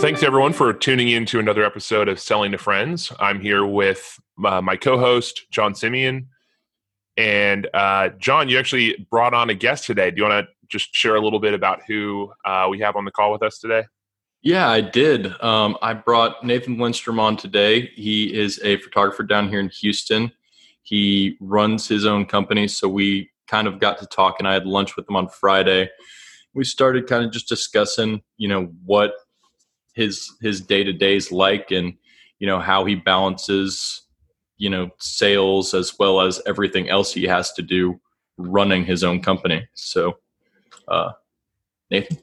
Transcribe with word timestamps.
thanks 0.00 0.22
everyone 0.22 0.54
for 0.54 0.72
tuning 0.72 1.08
in 1.08 1.26
to 1.26 1.38
another 1.38 1.62
episode 1.62 2.08
of 2.08 2.18
Selling 2.18 2.52
to 2.52 2.58
Friends. 2.58 3.12
I'm 3.20 3.38
here 3.38 3.66
with 3.66 4.18
uh, 4.42 4.62
my 4.62 4.74
co-host 4.74 5.42
John 5.50 5.74
Simeon, 5.74 6.28
and 7.18 7.68
uh, 7.74 8.08
John, 8.18 8.48
you 8.48 8.58
actually 8.58 9.06
brought 9.10 9.34
on 9.34 9.50
a 9.50 9.54
guest 9.54 9.84
today. 9.84 10.10
Do 10.10 10.16
you 10.16 10.22
want 10.26 10.46
to 10.46 10.52
just 10.68 10.94
share 10.94 11.16
a 11.16 11.20
little 11.20 11.38
bit 11.38 11.52
about 11.52 11.82
who 11.86 12.32
uh, 12.46 12.68
we 12.70 12.78
have 12.78 12.96
on 12.96 13.04
the 13.04 13.10
call 13.10 13.30
with 13.30 13.42
us 13.42 13.58
today? 13.58 13.84
Yeah, 14.40 14.70
I 14.70 14.80
did. 14.80 15.38
Um, 15.42 15.76
I 15.82 15.92
brought 15.92 16.42
Nathan 16.42 16.78
Lindstrom 16.78 17.20
on 17.20 17.36
today. 17.36 17.90
He 17.94 18.34
is 18.34 18.58
a 18.64 18.78
photographer 18.78 19.22
down 19.22 19.50
here 19.50 19.60
in 19.60 19.68
Houston. 19.68 20.32
He 20.82 21.36
runs 21.40 21.86
his 21.86 22.06
own 22.06 22.24
company, 22.24 22.68
so 22.68 22.88
we 22.88 23.30
kind 23.48 23.68
of 23.68 23.78
got 23.78 23.98
to 23.98 24.06
talk, 24.06 24.36
and 24.38 24.48
I 24.48 24.54
had 24.54 24.66
lunch 24.66 24.96
with 24.96 25.06
him 25.06 25.16
on 25.16 25.28
Friday. 25.28 25.90
We 26.54 26.64
started 26.64 27.06
kind 27.06 27.22
of 27.22 27.32
just 27.32 27.50
discussing, 27.50 28.22
you 28.38 28.48
know, 28.48 28.72
what 28.86 29.12
his 29.94 30.32
his 30.40 30.60
day 30.60 30.84
to 30.84 30.92
days 30.92 31.32
like, 31.32 31.70
and 31.70 31.94
you 32.38 32.46
know 32.46 32.60
how 32.60 32.84
he 32.84 32.94
balances, 32.94 34.02
you 34.56 34.70
know, 34.70 34.90
sales 34.98 35.74
as 35.74 35.98
well 35.98 36.20
as 36.20 36.40
everything 36.46 36.88
else 36.88 37.12
he 37.12 37.24
has 37.24 37.52
to 37.52 37.62
do 37.62 38.00
running 38.36 38.84
his 38.84 39.04
own 39.04 39.20
company. 39.20 39.66
So, 39.74 40.18
uh, 40.88 41.10
Nathan. 41.90 42.18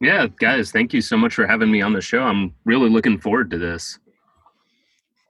Yeah, 0.00 0.28
guys, 0.38 0.72
thank 0.72 0.94
you 0.94 1.02
so 1.02 1.16
much 1.16 1.34
for 1.34 1.46
having 1.46 1.70
me 1.70 1.82
on 1.82 1.92
the 1.92 2.00
show. 2.00 2.22
I'm 2.22 2.54
really 2.64 2.88
looking 2.88 3.20
forward 3.20 3.50
to 3.50 3.58
this. 3.58 3.98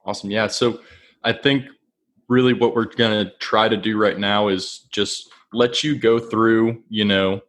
Awesome. 0.05 0.31
Yeah. 0.31 0.47
So 0.47 0.79
I 1.23 1.33
think 1.33 1.65
really 2.29 2.53
what 2.53 2.73
we're 2.73 2.85
going 2.85 3.25
to 3.25 3.33
try 3.39 3.67
to 3.67 3.75
do 3.75 3.97
right 3.97 4.17
now 4.17 4.47
is 4.47 4.87
just 4.91 5.29
let 5.51 5.83
you 5.83 5.99
go 5.99 6.17
through, 6.17 6.81
you 6.89 7.03
know, 7.03 7.41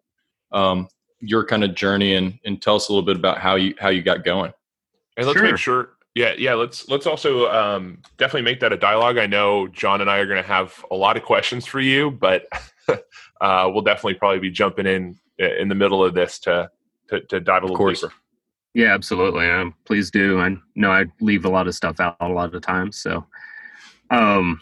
um, 0.50 0.88
your 1.22 1.44
kind 1.44 1.64
of 1.64 1.74
journey 1.74 2.14
and, 2.14 2.38
and 2.44 2.60
tell 2.60 2.74
us 2.74 2.88
a 2.88 2.92
little 2.92 3.06
bit 3.06 3.16
about 3.16 3.38
how 3.38 3.54
you, 3.54 3.74
how 3.78 3.88
you 3.88 4.02
got 4.02 4.24
going. 4.24 4.52
And 5.16 5.26
let's 5.26 5.38
sure. 5.38 5.48
make 5.48 5.56
sure. 5.56 5.90
Yeah. 6.14 6.34
Yeah. 6.36 6.54
Let's, 6.54 6.88
let's 6.88 7.06
also 7.06 7.50
um, 7.50 7.98
definitely 8.18 8.42
make 8.42 8.60
that 8.60 8.72
a 8.72 8.76
dialogue. 8.76 9.16
I 9.16 9.26
know 9.26 9.68
John 9.68 10.00
and 10.00 10.10
I 10.10 10.18
are 10.18 10.26
going 10.26 10.42
to 10.42 10.46
have 10.46 10.84
a 10.90 10.94
lot 10.94 11.16
of 11.16 11.22
questions 11.22 11.64
for 11.64 11.80
you, 11.80 12.10
but 12.10 12.46
uh, 13.40 13.70
we'll 13.72 13.82
definitely 13.82 14.14
probably 14.14 14.40
be 14.40 14.50
jumping 14.50 14.86
in 14.86 15.18
in 15.38 15.68
the 15.68 15.74
middle 15.74 16.04
of 16.04 16.14
this 16.14 16.38
to, 16.40 16.70
to, 17.08 17.20
to 17.22 17.40
dive 17.40 17.62
a 17.62 17.66
little 17.66 17.88
deeper. 17.88 18.12
Yeah, 18.74 18.94
absolutely. 18.94 19.50
Um, 19.50 19.74
please 19.84 20.10
do. 20.10 20.40
I 20.40 20.56
know 20.74 20.90
I 20.90 21.06
leave 21.20 21.44
a 21.44 21.48
lot 21.48 21.66
of 21.66 21.74
stuff 21.74 22.00
out 22.00 22.16
a 22.20 22.28
lot 22.28 22.54
of 22.54 22.62
times. 22.62 22.98
So, 22.98 23.26
um, 24.10 24.60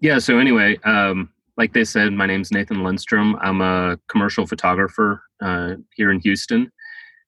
yeah. 0.00 0.18
So 0.18 0.38
anyway, 0.38 0.78
um, 0.84 1.30
like 1.56 1.74
they 1.74 1.84
said, 1.84 2.12
my 2.12 2.26
name's 2.26 2.50
Nathan 2.50 2.82
Lindstrom. 2.82 3.36
I'm 3.40 3.60
a 3.60 3.98
commercial 4.08 4.46
photographer 4.46 5.22
uh, 5.40 5.74
here 5.94 6.10
in 6.10 6.20
Houston, 6.20 6.70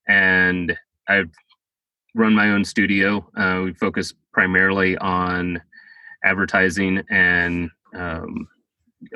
and 0.08 0.76
I've 1.08 1.30
run 2.14 2.34
my 2.34 2.50
own 2.50 2.64
studio. 2.64 3.26
Uh, 3.36 3.62
we 3.64 3.72
focus 3.74 4.12
primarily 4.32 4.96
on 4.98 5.60
advertising 6.24 7.02
and 7.10 7.70
um, 7.94 8.48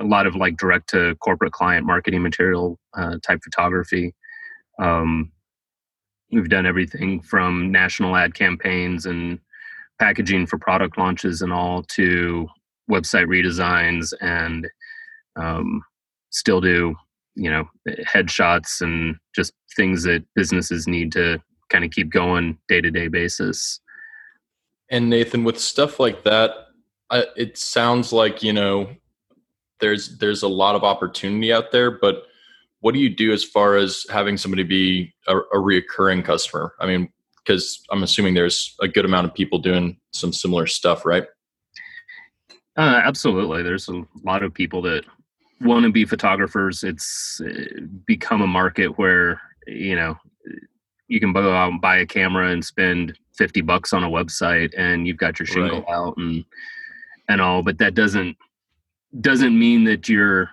a 0.00 0.05
lot 0.05 0.27
of 0.27 0.34
like 0.34 0.56
direct 0.56 0.88
to 0.91 1.14
corporate 1.16 1.53
client 1.53 1.86
marketing 1.86 2.22
material 2.22 2.78
uh, 2.94 3.16
type 3.22 3.41
photography. 3.42 4.14
Um, 4.78 5.33
we've 6.33 6.48
done 6.48 6.66
everything 6.66 7.22
from 7.22 7.70
national 7.70 8.16
ad 8.16 8.34
campaigns 8.34 9.06
and 9.06 9.38
packaging 9.98 10.47
for 10.47 10.58
product 10.58 10.98
launches 10.98 11.41
and 11.42 11.53
all 11.53 11.83
to 11.84 12.47
website 12.91 13.27
redesigns 13.27 14.12
and 14.20 14.66
um, 15.36 15.83
still 16.31 16.60
do 16.60 16.94
you 17.36 17.50
know 17.50 17.68
headshots 17.88 18.80
and 18.80 19.16
just 19.34 19.52
things 19.76 20.02
that 20.02 20.24
businesses 20.34 20.88
need 20.88 21.12
to 21.12 21.40
kind 21.68 21.84
of 21.84 21.90
keep 21.90 22.10
going 22.10 22.58
day 22.68 22.80
to 22.80 22.90
day 22.90 23.08
basis 23.08 23.80
and 24.90 25.08
nathan 25.10 25.44
with 25.44 25.58
stuff 25.58 26.00
like 26.00 26.24
that 26.24 26.52
I, 27.10 27.26
it 27.36 27.56
sounds 27.58 28.12
like 28.12 28.42
you 28.42 28.52
know 28.52 28.88
there's 29.80 30.19
there's 30.19 30.42
a 30.42 30.48
lot 30.48 30.75
of 30.75 30.82
opportunity 30.82 31.52
out 31.52 31.70
there 31.72 31.91
but 31.91 32.25
what 32.80 32.94
do 32.94 33.00
you 33.00 33.10
do 33.10 33.32
as 33.32 33.42
far 33.42 33.76
as 33.76 34.06
having 34.10 34.36
somebody 34.36 34.62
be 34.62 35.12
a, 35.26 35.36
a 35.36 35.56
reoccurring 35.56 36.25
customer? 36.25 36.75
I 36.78 36.86
mean, 36.86 37.08
because 37.38 37.82
I'm 37.91 38.04
assuming 38.04 38.34
there's 38.34 38.76
a 38.80 38.86
good 38.86 39.04
amount 39.04 39.26
of 39.26 39.34
people 39.34 39.58
doing 39.58 39.98
some 40.12 40.32
similar 40.32 40.66
stuff, 40.66 41.04
right? 41.04 41.25
Uh, 42.76 43.00
absolutely. 43.04 43.62
There's 43.62 43.88
a 43.88 44.04
lot 44.22 44.42
of 44.42 44.54
people 44.54 44.82
that 44.82 45.04
want 45.61 45.84
to 45.84 45.93
be 45.93 46.05
photographers. 46.05 46.84
It's 46.84 47.41
uh, 47.44 47.81
become 48.06 48.43
a 48.43 48.47
market 48.47 48.99
where, 48.99 49.41
you 49.67 49.97
know, 49.97 50.17
you 51.09 51.21
can 51.21 51.33
go 51.33 51.53
out 51.53 51.72
and 51.72 51.81
buy 51.81 51.99
a 51.99 52.06
camera 52.06 52.50
and 52.50 52.65
spend 52.65 53.17
50 53.37 53.61
bucks 53.62 53.93
on 53.93 54.05
a 54.05 54.09
website 54.09 54.72
and 54.77 55.06
you've 55.06 55.17
got 55.17 55.39
your 55.39 55.47
shingle 55.47 55.83
right. 55.83 55.94
out 55.94 56.17
and, 56.17 56.44
and 57.28 57.41
all, 57.41 57.62
but 57.62 57.78
that 57.78 57.94
doesn't, 57.94 58.37
doesn't 59.21 59.59
mean 59.59 59.84
that 59.84 60.09
you're 60.09 60.50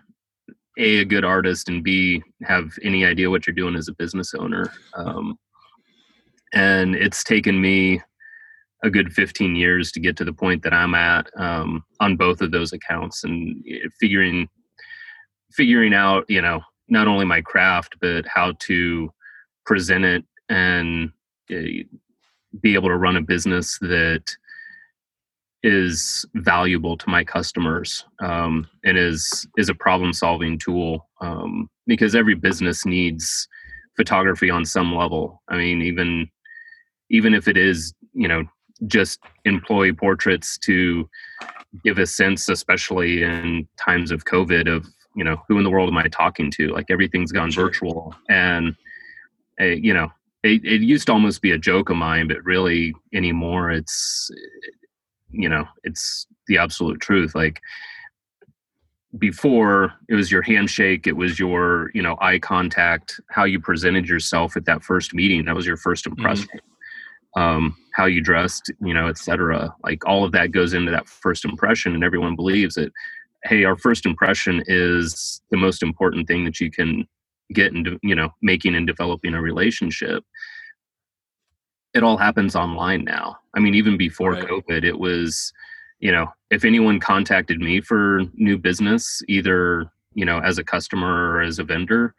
a 0.77 0.99
a 0.99 1.05
good 1.05 1.25
artist 1.25 1.69
and 1.69 1.83
b 1.83 2.21
have 2.43 2.71
any 2.81 3.05
idea 3.05 3.29
what 3.29 3.45
you're 3.45 3.53
doing 3.53 3.75
as 3.75 3.87
a 3.87 3.93
business 3.93 4.33
owner 4.33 4.71
um, 4.95 5.37
and 6.53 6.95
it's 6.95 7.23
taken 7.23 7.59
me 7.59 8.01
a 8.83 8.89
good 8.89 9.13
15 9.13 9.55
years 9.55 9.91
to 9.91 9.99
get 9.99 10.17
to 10.17 10.25
the 10.25 10.33
point 10.33 10.63
that 10.63 10.73
i'm 10.73 10.95
at 10.95 11.29
um, 11.37 11.83
on 11.99 12.17
both 12.17 12.41
of 12.41 12.51
those 12.51 12.73
accounts 12.73 13.23
and 13.23 13.63
figuring 13.99 14.47
figuring 15.55 15.93
out 15.93 16.25
you 16.27 16.41
know 16.41 16.61
not 16.89 17.07
only 17.07 17.25
my 17.25 17.41
craft 17.41 17.95
but 18.01 18.25
how 18.27 18.53
to 18.59 19.11
present 19.65 20.05
it 20.05 20.23
and 20.49 21.11
uh, 21.51 21.83
be 22.61 22.73
able 22.73 22.89
to 22.89 22.97
run 22.97 23.17
a 23.17 23.21
business 23.21 23.77
that 23.79 24.23
is 25.63 26.25
valuable 26.35 26.97
to 26.97 27.09
my 27.09 27.23
customers 27.23 28.05
um, 28.19 28.67
and 28.83 28.97
is 28.97 29.47
is 29.57 29.69
a 29.69 29.75
problem 29.75 30.11
solving 30.11 30.59
tool 30.59 31.07
um, 31.21 31.69
because 31.87 32.15
every 32.15 32.35
business 32.35 32.85
needs 32.85 33.47
photography 33.95 34.49
on 34.49 34.65
some 34.65 34.93
level. 34.93 35.41
I 35.49 35.57
mean, 35.57 35.81
even 35.81 36.29
even 37.09 37.33
if 37.33 37.47
it 37.47 37.57
is 37.57 37.93
you 38.13 38.27
know 38.27 38.43
just 38.87 39.19
employee 39.45 39.93
portraits 39.93 40.57
to 40.59 41.09
give 41.83 41.97
a 41.97 42.05
sense, 42.05 42.49
especially 42.49 43.23
in 43.23 43.67
times 43.77 44.11
of 44.11 44.25
COVID, 44.25 44.67
of 44.73 44.85
you 45.15 45.23
know 45.23 45.41
who 45.47 45.57
in 45.57 45.63
the 45.63 45.69
world 45.69 45.89
am 45.89 45.97
I 45.97 46.07
talking 46.07 46.51
to? 46.51 46.69
Like 46.69 46.87
everything's 46.89 47.31
gone 47.31 47.51
sure. 47.51 47.65
virtual, 47.65 48.15
and 48.29 48.75
uh, 49.59 49.65
you 49.65 49.93
know 49.93 50.11
it, 50.43 50.63
it 50.65 50.81
used 50.81 51.07
to 51.07 51.13
almost 51.13 51.41
be 51.41 51.51
a 51.51 51.57
joke 51.57 51.89
of 51.89 51.97
mine, 51.97 52.27
but 52.27 52.43
really 52.43 52.93
anymore 53.13 53.71
it's 53.71 54.29
you 55.33 55.49
know 55.49 55.67
it's 55.83 56.27
the 56.47 56.57
absolute 56.57 57.01
truth 57.01 57.35
like 57.35 57.59
before 59.17 59.93
it 60.09 60.15
was 60.15 60.31
your 60.31 60.41
handshake 60.41 61.05
it 61.05 61.15
was 61.15 61.39
your 61.39 61.91
you 61.93 62.01
know 62.01 62.15
eye 62.21 62.39
contact 62.39 63.19
how 63.29 63.43
you 63.43 63.59
presented 63.59 64.07
yourself 64.07 64.55
at 64.55 64.65
that 64.65 64.83
first 64.83 65.13
meeting 65.13 65.45
that 65.45 65.55
was 65.55 65.65
your 65.65 65.77
first 65.77 66.05
mm-hmm. 66.05 66.19
impression 66.19 66.47
mm-hmm. 66.55 67.41
um, 67.41 67.77
how 67.93 68.05
you 68.05 68.21
dressed 68.21 68.71
you 68.81 68.93
know 68.93 69.07
etc 69.07 69.73
like 69.83 70.05
all 70.05 70.23
of 70.23 70.31
that 70.31 70.51
goes 70.51 70.73
into 70.73 70.91
that 70.91 71.07
first 71.07 71.45
impression 71.45 71.93
and 71.93 72.03
everyone 72.03 72.35
believes 72.35 72.75
that 72.75 72.91
hey 73.43 73.63
our 73.63 73.77
first 73.77 74.05
impression 74.05 74.63
is 74.67 75.41
the 75.51 75.57
most 75.57 75.83
important 75.83 76.27
thing 76.27 76.45
that 76.45 76.59
you 76.59 76.71
can 76.71 77.07
get 77.53 77.73
into 77.73 77.99
you 78.03 78.15
know 78.15 78.29
making 78.41 78.75
and 78.75 78.87
developing 78.87 79.33
a 79.33 79.41
relationship 79.41 80.23
it 81.93 82.03
all 82.03 82.17
happens 82.17 82.55
online 82.55 83.03
now. 83.03 83.37
I 83.53 83.59
mean, 83.59 83.75
even 83.75 83.97
before 83.97 84.31
right. 84.31 84.47
COVID, 84.47 84.83
it 84.83 84.97
was, 84.97 85.53
you 85.99 86.11
know, 86.11 86.27
if 86.49 86.65
anyone 86.65 86.99
contacted 86.99 87.59
me 87.59 87.81
for 87.81 88.23
new 88.33 88.57
business, 88.57 89.21
either, 89.27 89.91
you 90.13 90.25
know, 90.25 90.39
as 90.39 90.57
a 90.57 90.63
customer 90.63 91.31
or 91.31 91.41
as 91.41 91.59
a 91.59 91.63
vendor, 91.63 92.15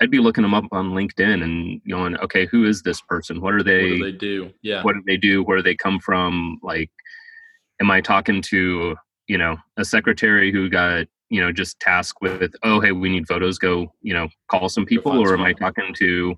I'd 0.00 0.10
be 0.10 0.18
looking 0.18 0.42
them 0.42 0.54
up 0.54 0.64
on 0.72 0.90
LinkedIn 0.90 1.42
and 1.42 1.80
going, 1.88 2.16
okay, 2.18 2.46
who 2.46 2.64
is 2.64 2.82
this 2.82 3.00
person? 3.02 3.40
What 3.40 3.54
are 3.54 3.62
they? 3.62 3.90
What 3.92 3.98
do 3.98 4.04
they 4.04 4.18
do? 4.18 4.50
Yeah. 4.62 4.82
What 4.82 4.94
do 4.94 5.02
they 5.06 5.16
do? 5.16 5.44
Where 5.44 5.58
do 5.58 5.62
they 5.62 5.76
come 5.76 6.00
from? 6.00 6.58
Like, 6.62 6.90
am 7.80 7.90
I 7.90 8.00
talking 8.00 8.42
to, 8.42 8.96
you 9.26 9.38
know, 9.38 9.56
a 9.76 9.84
secretary 9.84 10.52
who 10.52 10.68
got, 10.68 11.06
you 11.30 11.40
know, 11.40 11.52
just 11.52 11.80
tasked 11.80 12.20
with, 12.20 12.54
oh, 12.62 12.80
hey, 12.80 12.92
we 12.92 13.08
need 13.08 13.26
photos. 13.26 13.58
Go, 13.58 13.92
you 14.02 14.14
know, 14.14 14.28
call 14.48 14.68
some 14.68 14.86
people, 14.86 15.18
or 15.18 15.34
am 15.34 15.42
I 15.42 15.52
talking 15.52 15.94
to, 15.94 16.36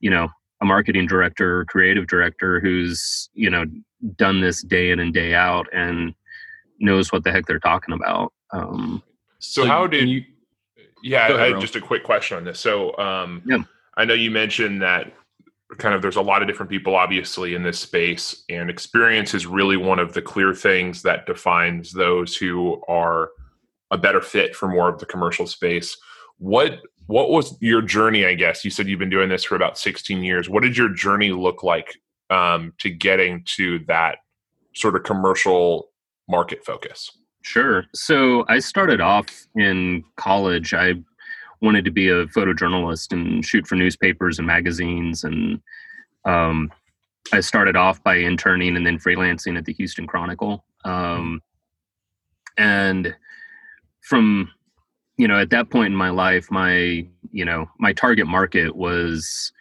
you 0.00 0.10
know, 0.10 0.28
a 0.62 0.64
marketing 0.64 1.06
director 1.06 1.58
or 1.60 1.64
creative 1.64 2.06
director 2.06 2.60
who's 2.60 3.28
you 3.34 3.50
know 3.50 3.64
done 4.16 4.40
this 4.40 4.62
day 4.62 4.90
in 4.90 5.00
and 5.00 5.12
day 5.12 5.34
out 5.34 5.66
and 5.72 6.14
knows 6.78 7.12
what 7.12 7.24
the 7.24 7.32
heck 7.32 7.46
they're 7.46 7.58
talking 7.58 7.92
about 7.92 8.32
um, 8.52 9.02
so, 9.40 9.62
so, 9.62 9.68
how 9.68 9.86
did 9.86 10.08
you 10.08 10.22
yeah 11.02 11.26
ahead, 11.26 11.40
I, 11.40 11.48
had 11.48 11.60
just 11.60 11.76
a 11.76 11.80
quick 11.80 12.04
question 12.04 12.36
on 12.36 12.44
this 12.44 12.60
so 12.60 12.96
um, 12.96 13.42
yeah. 13.44 13.58
i 13.96 14.04
know 14.04 14.14
you 14.14 14.30
mentioned 14.30 14.80
that 14.82 15.12
kind 15.78 15.94
of 15.94 16.02
there's 16.02 16.16
a 16.16 16.22
lot 16.22 16.42
of 16.42 16.48
different 16.48 16.70
people 16.70 16.94
obviously 16.94 17.54
in 17.54 17.62
this 17.62 17.78
space 17.78 18.44
and 18.48 18.68
experience 18.68 19.34
is 19.34 19.46
really 19.46 19.76
one 19.76 19.98
of 19.98 20.12
the 20.12 20.22
clear 20.22 20.54
things 20.54 21.02
that 21.02 21.26
defines 21.26 21.92
those 21.92 22.36
who 22.36 22.80
are 22.88 23.30
a 23.90 23.98
better 23.98 24.20
fit 24.20 24.54
for 24.54 24.68
more 24.68 24.88
of 24.88 24.98
the 24.98 25.06
commercial 25.06 25.46
space 25.46 25.96
what 26.38 26.80
what 27.06 27.30
was 27.30 27.56
your 27.60 27.82
journey? 27.82 28.24
I 28.24 28.34
guess 28.34 28.64
you 28.64 28.70
said 28.70 28.88
you've 28.88 28.98
been 28.98 29.10
doing 29.10 29.28
this 29.28 29.44
for 29.44 29.56
about 29.56 29.78
16 29.78 30.22
years. 30.22 30.48
What 30.48 30.62
did 30.62 30.76
your 30.76 30.88
journey 30.88 31.30
look 31.30 31.62
like 31.62 31.96
um, 32.30 32.72
to 32.78 32.90
getting 32.90 33.44
to 33.56 33.80
that 33.86 34.18
sort 34.74 34.96
of 34.96 35.02
commercial 35.02 35.90
market 36.28 36.64
focus? 36.64 37.10
Sure. 37.42 37.84
So 37.94 38.44
I 38.48 38.60
started 38.60 39.00
off 39.00 39.26
in 39.56 40.04
college. 40.16 40.74
I 40.74 40.94
wanted 41.62 41.84
to 41.84 41.90
be 41.90 42.08
a 42.08 42.26
photojournalist 42.26 43.12
and 43.12 43.44
shoot 43.44 43.66
for 43.66 43.76
newspapers 43.76 44.38
and 44.38 44.46
magazines. 44.46 45.24
And 45.24 45.60
um, 46.24 46.70
I 47.32 47.40
started 47.40 47.76
off 47.76 48.02
by 48.02 48.16
interning 48.16 48.76
and 48.76 48.84
then 48.84 48.98
freelancing 48.98 49.56
at 49.56 49.64
the 49.64 49.72
Houston 49.72 50.06
Chronicle. 50.06 50.64
Um, 50.84 51.40
and 52.58 53.14
from 54.02 54.50
you 55.16 55.28
know 55.28 55.38
at 55.38 55.50
that 55.50 55.70
point 55.70 55.92
in 55.92 55.96
my 55.96 56.10
life 56.10 56.50
my 56.50 57.06
you 57.30 57.44
know 57.44 57.66
my 57.78 57.92
target 57.92 58.26
market 58.26 58.74
was 58.74 59.52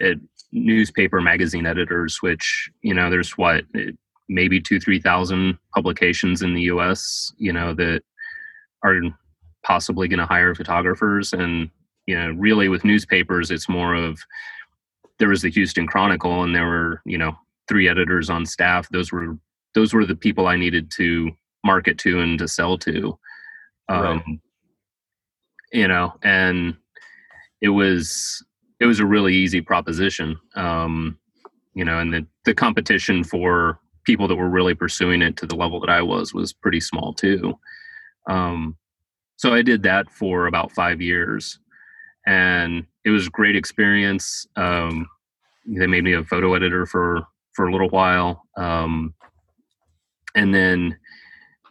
at 0.00 0.16
newspaper 0.52 1.20
magazine 1.20 1.66
editors 1.66 2.18
which 2.20 2.70
you 2.82 2.94
know 2.94 3.10
there's 3.10 3.36
what 3.38 3.64
maybe 4.28 4.60
two 4.60 4.78
three 4.78 5.00
thousand 5.00 5.58
publications 5.74 6.42
in 6.42 6.54
the 6.54 6.62
us 6.62 7.32
you 7.38 7.52
know 7.52 7.74
that 7.74 8.02
are 8.82 9.00
possibly 9.70 10.08
going 10.08 10.18
to 10.18 10.26
hire 10.26 10.52
photographers. 10.52 11.32
And 11.32 11.70
you 12.06 12.18
know 12.18 12.30
really 12.32 12.68
with 12.68 12.84
newspapers 12.84 13.52
it's 13.52 13.68
more 13.68 13.94
of 13.94 14.18
there 15.20 15.28
was 15.28 15.42
the 15.42 15.50
houston 15.50 15.86
chronicle 15.86 16.42
and 16.42 16.56
there 16.56 16.66
were 16.66 17.02
you 17.04 17.16
know 17.16 17.38
three 17.68 17.88
editors 17.88 18.28
on 18.28 18.44
staff. 18.44 18.88
Those 18.88 19.12
were 19.12 19.38
those 19.74 19.94
were 19.94 20.04
the 20.04 20.16
people 20.16 20.48
i 20.48 20.56
needed 20.56 20.90
to 20.96 21.30
market 21.64 21.98
to 21.98 22.20
and 22.20 22.36
to 22.40 22.48
sell 22.48 22.78
to. 22.78 23.16
Um, 23.88 24.02
right. 24.02 24.40
you 25.72 25.86
know 25.86 26.14
and 26.24 26.76
it 27.60 27.68
was 27.68 28.44
it 28.80 28.86
was 28.86 28.98
a 28.98 29.06
really 29.06 29.34
easy 29.36 29.60
proposition. 29.60 30.36
Um, 30.56 31.16
you 31.74 31.84
know 31.84 32.00
and 32.00 32.12
the, 32.12 32.26
the 32.44 32.54
competition 32.54 33.22
for 33.22 33.78
people 34.02 34.26
that 34.26 34.36
were 34.36 34.50
really 34.50 34.74
pursuing 34.74 35.22
it 35.22 35.36
to 35.36 35.46
the 35.46 35.54
level 35.54 35.78
that 35.78 35.90
i 35.90 36.02
was 36.02 36.34
was 36.34 36.52
pretty 36.52 36.80
small 36.80 37.12
too. 37.12 37.56
Um, 38.28 38.76
so 39.40 39.54
i 39.54 39.62
did 39.62 39.82
that 39.82 40.10
for 40.10 40.46
about 40.46 40.70
five 40.72 41.00
years 41.00 41.58
and 42.26 42.86
it 43.04 43.10
was 43.10 43.26
a 43.26 43.30
great 43.30 43.56
experience 43.56 44.46
um, 44.56 45.08
they 45.66 45.86
made 45.86 46.04
me 46.04 46.12
a 46.12 46.24
photo 46.24 46.54
editor 46.54 46.84
for 46.84 47.22
for 47.54 47.66
a 47.66 47.72
little 47.72 47.88
while 47.88 48.42
um, 48.56 49.14
and 50.34 50.54
then 50.54 50.96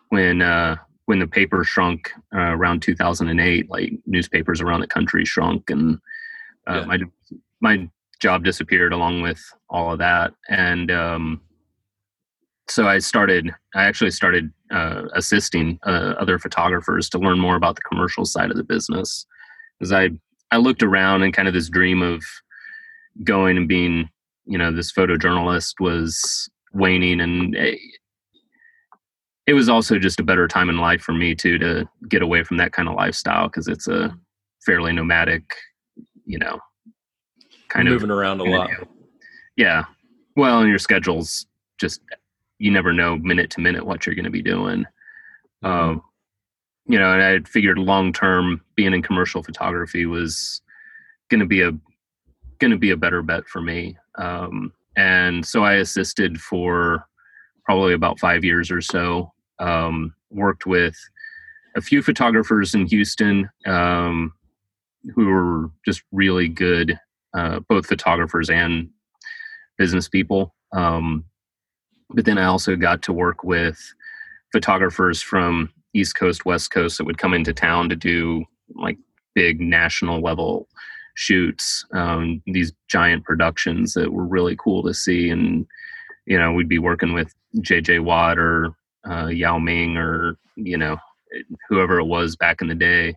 when 0.10 0.42
uh, 0.42 0.76
when 1.06 1.20
the 1.20 1.28
paper 1.28 1.64
shrunk 1.64 2.12
uh, 2.36 2.54
around 2.56 2.82
2008, 2.82 3.70
like 3.70 3.94
newspapers 4.06 4.62
around 4.62 4.82
the 4.82 4.88
country 4.88 5.26
shrunk, 5.26 5.70
and 5.70 5.98
uh, 6.68 6.82
yeah. 6.82 6.86
my 6.86 7.00
my 7.62 7.90
job 8.20 8.44
disappeared 8.44 8.94
along 8.94 9.22
with 9.22 9.42
all 9.70 9.92
of 9.94 10.00
that, 10.00 10.34
and 10.50 10.92
um, 10.92 11.42
so 12.70 12.88
I 12.88 13.00
started. 13.00 13.54
I 13.76 13.84
actually 13.84 14.12
started 14.12 14.52
uh, 14.72 15.04
assisting 15.16 15.80
uh, 15.86 16.16
other 16.20 16.40
photographers 16.40 17.10
to 17.10 17.20
learn 17.20 17.40
more 17.40 17.56
about 17.56 17.76
the 17.76 17.82
commercial 17.82 18.26
side 18.26 18.52
of 18.52 18.58
the 18.58 18.64
business, 18.64 19.26
because 19.78 19.92
I 19.92 20.10
I 20.52 20.58
looked 20.58 20.84
around 20.84 21.24
and 21.24 21.34
kind 21.34 21.48
of 21.48 21.54
this 21.54 21.70
dream 21.70 22.02
of 22.02 22.24
going 23.24 23.58
and 23.58 23.68
being 23.68 24.10
you 24.46 24.58
know 24.58 24.72
this 24.72 24.92
photojournalist 24.92 25.76
was 25.80 26.50
waning 26.74 27.20
and 27.20 27.56
eh, 27.58 27.76
it 29.50 29.54
was 29.54 29.68
also 29.68 29.98
just 29.98 30.20
a 30.20 30.24
better 30.24 30.48
time 30.48 30.70
in 30.70 30.78
life 30.78 31.02
for 31.02 31.14
me 31.14 31.34
too 31.34 31.58
to 31.58 31.90
get 32.08 32.22
away 32.22 32.44
from 32.44 32.58
that 32.58 32.72
kind 32.72 32.88
of 32.88 32.94
lifestyle 32.94 33.48
because 33.48 33.68
it's 33.68 33.88
a 33.88 34.16
fairly 34.64 34.94
nomadic, 34.94 35.44
you 36.26 36.38
know, 36.38 36.60
kind 37.70 37.88
You're 37.88 37.96
of 37.96 38.02
moving 38.04 38.16
around 38.16 38.42
a 38.42 38.44
lot. 38.44 38.70
Yeah. 39.58 39.86
Well, 40.36 40.60
and 40.60 40.70
your 40.70 40.78
schedule's 40.78 41.48
just 41.80 42.00
you 42.60 42.70
never 42.70 42.94
know 42.94 43.18
minute 43.18 43.50
to 43.52 43.62
minute 43.62 43.86
what 43.86 44.06
you're 44.06 44.16
going 44.16 44.26
to 44.26 44.30
be 44.30 44.44
doing. 44.44 44.86
Mm-hmm. 45.64 45.68
Um, 45.68 46.04
you 46.86 46.98
know, 46.98 47.12
and 47.14 47.22
I 47.22 47.40
figured 47.48 47.78
long 47.78 48.14
term 48.14 48.62
being 48.76 48.94
in 48.94 49.02
commercial 49.02 49.44
photography 49.44 50.06
was 50.06 50.62
going 51.30 51.40
to 51.40 51.46
be 51.46 51.62
a 51.62 51.72
going 52.60 52.72
to 52.72 52.78
be 52.78 52.92
a 52.92 52.98
better 52.98 53.22
bet 53.22 53.48
for 53.48 53.62
me. 53.62 53.98
Um, 54.18 54.74
and 54.98 55.46
so 55.46 55.64
I 55.64 55.76
assisted 55.76 56.42
for 56.42 57.08
probably 57.64 57.94
about 57.94 58.20
five 58.20 58.44
years 58.44 58.70
or 58.72 58.82
so 58.82 59.32
um, 59.60 60.14
worked 60.30 60.66
with 60.66 60.96
a 61.76 61.82
few 61.82 62.02
photographers 62.02 62.74
in 62.74 62.88
Houston 62.88 63.50
um, 63.66 64.34
who 65.16 65.28
were 65.28 65.72
just 65.86 66.02
really 66.12 66.48
good, 66.48 67.00
uh, 67.34 67.60
both 67.70 67.86
photographers 67.86 68.50
and 68.50 68.90
business 69.78 70.10
people. 70.10 70.54
Um, 70.74 71.24
but 72.12 72.26
then 72.26 72.38
I 72.38 72.46
also 72.46 72.76
got 72.76 73.02
to 73.04 73.14
work 73.14 73.44
with 73.44 73.80
photographers 74.52 75.22
from 75.22 75.72
East 75.94 76.16
Coast, 76.16 76.46
West 76.46 76.72
Coast 76.72 76.98
that 76.98 77.06
would 77.06 77.18
come 77.18 77.34
into 77.34 77.54
town 77.54 77.90
to 77.90 77.96
do 77.96 78.46
like 78.76 78.98
big 79.36 79.60
national 79.60 80.22
level 80.22 80.68
shoots, 81.16 81.86
um, 81.94 82.42
these 82.46 82.72
giant 82.88 83.24
productions 83.26 83.94
that 83.94 84.12
were 84.12 84.26
really 84.26 84.56
cool 84.56 84.84
to 84.84 84.94
see. 84.94 85.30
And, 85.30 85.68
you 86.26 86.38
know, 86.38 86.54
we'd 86.54 86.70
be 86.70 86.80
working 86.80 87.14
with 87.14 87.34
JJ 87.58 88.04
Watt 88.04 88.38
or 88.38 88.74
uh, 89.10 89.28
Yao 89.28 89.58
Ming 89.60 89.98
or 89.98 90.38
you 90.56 90.78
know 90.78 90.98
whoever 91.68 92.00
it 92.00 92.06
was 92.06 92.36
back 92.36 92.62
in 92.62 92.68
the 92.68 92.76
day. 92.76 93.16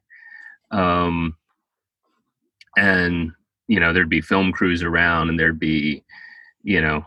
Um, 0.70 1.36
and 2.76 3.32
you 3.68 3.80
know 3.80 3.92
there'd 3.92 4.08
be 4.08 4.20
film 4.20 4.52
crews 4.52 4.82
around, 4.82 5.28
and 5.28 5.38
there'd 5.38 5.60
be 5.60 6.04
you 6.62 6.80
know 6.80 7.04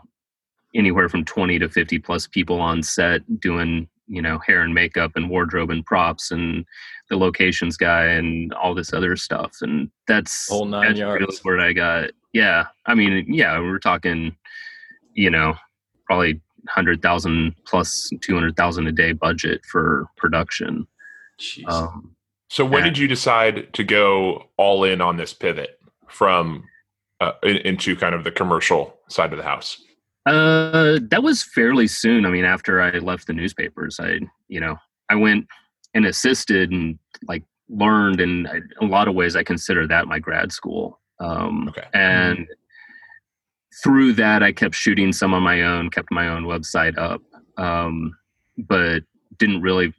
anywhere 0.76 1.08
from 1.08 1.24
20 1.24 1.58
to 1.58 1.68
50 1.68 1.98
plus 1.98 2.26
people 2.26 2.60
on 2.60 2.82
set 2.82 3.22
doing 3.40 3.88
you 4.08 4.22
know 4.22 4.38
hair 4.46 4.62
and 4.62 4.72
makeup 4.72 5.12
and 5.16 5.28
wardrobe 5.28 5.70
and 5.70 5.84
props 5.84 6.30
and 6.30 6.64
the 7.10 7.16
locations 7.16 7.76
guy 7.76 8.04
and 8.04 8.52
all 8.54 8.74
this 8.74 8.92
other 8.92 9.16
stuff. 9.16 9.56
And 9.62 9.90
that's 10.06 10.48
whole 10.48 10.64
nine 10.64 10.88
that's 10.88 10.98
yards. 10.98 11.20
really 11.20 11.36
where 11.42 11.60
i 11.60 11.72
got 11.72 12.10
yeah. 12.32 12.66
I 12.86 12.94
mean 12.94 13.26
yeah 13.32 13.58
we're 13.58 13.78
talking 13.78 14.36
you 15.14 15.30
know 15.30 15.54
probably 16.04 16.40
hundred 16.68 17.02
thousand 17.02 17.54
plus 17.64 18.10
two 18.22 18.34
hundred 18.34 18.56
thousand 18.56 18.86
a 18.86 18.92
day 18.92 19.12
budget 19.12 19.64
for 19.66 20.06
production. 20.16 20.86
Um, 21.66 22.16
so 22.48 22.64
when 22.64 22.82
and, 22.82 22.94
did 22.94 22.98
you 22.98 23.08
decide 23.08 23.72
to 23.74 23.84
go 23.84 24.46
all 24.56 24.84
in 24.84 25.00
on 25.00 25.16
this 25.16 25.32
pivot 25.32 25.78
from 26.08 26.64
uh, 27.20 27.32
in, 27.42 27.56
into 27.58 27.96
kind 27.96 28.14
of 28.14 28.24
the 28.24 28.30
commercial 28.30 28.96
side 29.08 29.32
of 29.32 29.38
the 29.38 29.44
house? 29.44 29.82
Uh, 30.26 30.98
that 31.10 31.22
was 31.22 31.42
fairly 31.42 31.86
soon. 31.86 32.26
I 32.26 32.30
mean, 32.30 32.44
after 32.44 32.82
I 32.82 32.98
left 32.98 33.28
the 33.28 33.32
newspapers, 33.32 33.98
I 34.00 34.20
you 34.48 34.60
know 34.60 34.76
I 35.08 35.14
went 35.14 35.46
and 35.94 36.04
assisted 36.04 36.72
and 36.72 36.98
like 37.28 37.44
learned, 37.68 38.20
and 38.20 38.48
I, 38.48 38.56
in 38.56 38.70
a 38.80 38.84
lot 38.86 39.08
of 39.08 39.14
ways 39.14 39.36
I 39.36 39.44
consider 39.44 39.86
that 39.86 40.08
my 40.08 40.18
grad 40.18 40.52
school. 40.52 41.00
Um, 41.20 41.68
okay. 41.68 41.86
And 41.94 42.46
through 43.82 44.14
that, 44.14 44.42
I 44.42 44.52
kept 44.52 44.74
shooting 44.74 45.12
some 45.12 45.32
on 45.32 45.42
my 45.42 45.62
own, 45.62 45.90
kept 45.90 46.10
my 46.10 46.28
own 46.28 46.44
website 46.44 46.98
up, 46.98 47.22
um, 47.56 48.16
but 48.58 49.02
didn't 49.38 49.62
really 49.62 49.92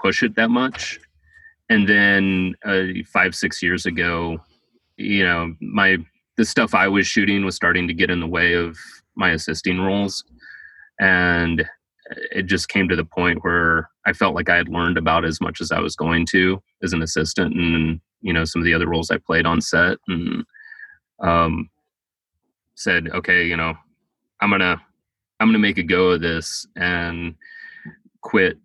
push 0.00 0.22
it 0.22 0.36
that 0.36 0.50
much. 0.50 1.00
And 1.70 1.88
then 1.88 2.54
uh, 2.64 3.02
five, 3.12 3.34
six 3.34 3.62
years 3.62 3.86
ago, 3.86 4.38
you 4.96 5.24
know, 5.24 5.54
my 5.60 5.96
the 6.36 6.44
stuff 6.44 6.74
I 6.74 6.88
was 6.88 7.06
shooting 7.06 7.44
was 7.44 7.56
starting 7.56 7.86
to 7.88 7.94
get 7.94 8.10
in 8.10 8.20
the 8.20 8.26
way 8.26 8.54
of 8.54 8.78
my 9.16 9.30
assisting 9.30 9.80
roles, 9.80 10.24
and 11.00 11.66
it 12.30 12.46
just 12.46 12.68
came 12.68 12.88
to 12.88 12.96
the 12.96 13.04
point 13.04 13.42
where 13.42 13.88
I 14.06 14.12
felt 14.12 14.34
like 14.34 14.48
I 14.48 14.56
had 14.56 14.68
learned 14.68 14.98
about 14.98 15.24
as 15.24 15.40
much 15.40 15.60
as 15.60 15.72
I 15.72 15.80
was 15.80 15.96
going 15.96 16.26
to 16.26 16.62
as 16.82 16.92
an 16.92 17.02
assistant, 17.02 17.54
and 17.54 18.00
you 18.20 18.32
know, 18.32 18.44
some 18.44 18.60
of 18.60 18.64
the 18.64 18.74
other 18.74 18.88
roles 18.88 19.10
I 19.10 19.18
played 19.18 19.46
on 19.46 19.60
set, 19.60 19.98
and 20.08 20.44
um, 21.20 21.70
said, 22.74 23.08
okay, 23.12 23.46
you 23.46 23.56
know, 23.56 23.74
I'm 24.40 24.50
gonna 24.50 24.80
I'm 25.40 25.48
gonna 25.48 25.58
make 25.58 25.78
a 25.78 25.82
go 25.82 26.10
of 26.10 26.20
this 26.20 26.66
and 26.76 27.34
quit 28.22 28.58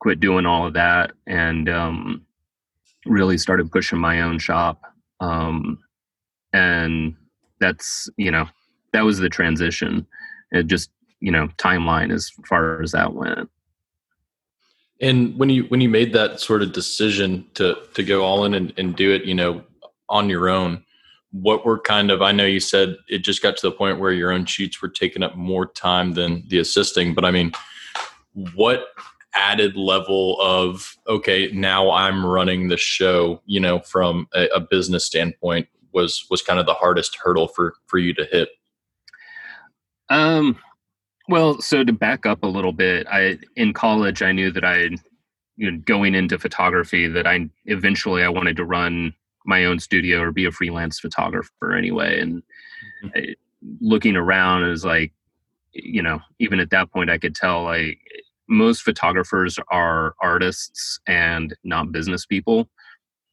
quit 0.00 0.20
doing 0.20 0.46
all 0.46 0.66
of 0.66 0.74
that 0.74 1.12
and 1.26 1.68
um, 1.68 2.26
really 3.06 3.38
started 3.38 3.70
pushing 3.70 3.98
my 3.98 4.20
own 4.20 4.38
shop. 4.38 4.80
Um, 5.20 5.78
and 6.52 7.16
that's 7.60 8.08
you 8.16 8.30
know 8.30 8.46
that 8.92 9.04
was 9.04 9.18
the 9.18 9.28
transition. 9.28 10.06
It 10.52 10.66
just 10.66 10.90
you 11.20 11.30
know 11.30 11.48
timeline 11.58 12.12
as 12.12 12.30
far 12.48 12.82
as 12.82 12.92
that 12.92 13.14
went. 13.14 13.50
And 15.00 15.38
when 15.38 15.48
you 15.50 15.64
when 15.64 15.80
you 15.80 15.88
made 15.88 16.12
that 16.12 16.40
sort 16.40 16.62
of 16.62 16.72
decision 16.72 17.46
to 17.54 17.76
to 17.94 18.02
go 18.02 18.24
all 18.24 18.44
in 18.44 18.54
and, 18.54 18.72
and 18.76 18.96
do 18.96 19.12
it, 19.12 19.24
you 19.24 19.34
know, 19.34 19.62
on 20.08 20.28
your 20.28 20.48
own, 20.48 20.84
what 21.32 21.66
were 21.66 21.78
kind 21.78 22.10
of 22.10 22.22
i 22.22 22.32
know 22.32 22.46
you 22.46 22.58
said 22.58 22.96
it 23.08 23.18
just 23.18 23.42
got 23.42 23.54
to 23.54 23.68
the 23.68 23.72
point 23.72 24.00
where 24.00 24.12
your 24.12 24.32
own 24.32 24.46
sheets 24.46 24.80
were 24.80 24.88
taking 24.88 25.22
up 25.22 25.36
more 25.36 25.66
time 25.66 26.14
than 26.14 26.42
the 26.48 26.58
assisting 26.58 27.14
but 27.14 27.22
i 27.22 27.30
mean 27.30 27.52
what 28.54 28.86
added 29.34 29.76
level 29.76 30.40
of 30.40 30.96
okay, 31.06 31.50
now 31.52 31.90
I'm 31.90 32.24
running 32.24 32.68
the 32.68 32.76
show. 32.76 33.40
You 33.46 33.60
know, 33.60 33.80
from 33.80 34.28
a, 34.34 34.48
a 34.54 34.60
business 34.60 35.04
standpoint, 35.04 35.68
was 35.92 36.26
was 36.30 36.42
kind 36.42 36.58
of 36.58 36.66
the 36.66 36.74
hardest 36.74 37.16
hurdle 37.16 37.48
for 37.48 37.74
for 37.86 37.98
you 37.98 38.12
to 38.14 38.24
hit. 38.30 38.50
Um, 40.10 40.58
well, 41.28 41.60
so 41.60 41.84
to 41.84 41.92
back 41.92 42.24
up 42.24 42.42
a 42.42 42.46
little 42.46 42.72
bit, 42.72 43.06
I 43.10 43.38
in 43.56 43.72
college 43.72 44.22
I 44.22 44.32
knew 44.32 44.50
that 44.52 44.64
I, 44.64 44.90
you 45.56 45.70
know, 45.70 45.78
going 45.84 46.14
into 46.14 46.38
photography, 46.38 47.06
that 47.08 47.26
I 47.26 47.48
eventually 47.66 48.22
I 48.22 48.28
wanted 48.28 48.56
to 48.56 48.64
run 48.64 49.12
my 49.44 49.64
own 49.64 49.78
studio 49.78 50.20
or 50.20 50.32
be 50.32 50.44
a 50.46 50.52
freelance 50.52 51.00
photographer 51.00 51.72
anyway. 51.72 52.20
And 52.20 52.42
mm-hmm. 53.04 53.08
I, 53.14 53.34
looking 53.80 54.16
around 54.16 54.64
is 54.64 54.84
like, 54.84 55.12
you 55.72 56.02
know, 56.02 56.20
even 56.38 56.60
at 56.60 56.70
that 56.70 56.90
point, 56.92 57.10
I 57.10 57.18
could 57.18 57.34
tell 57.34 57.64
like 57.64 57.98
most 58.48 58.82
photographers 58.82 59.58
are 59.70 60.14
artists 60.22 60.98
and 61.06 61.54
not 61.64 61.92
business 61.92 62.24
people, 62.24 62.70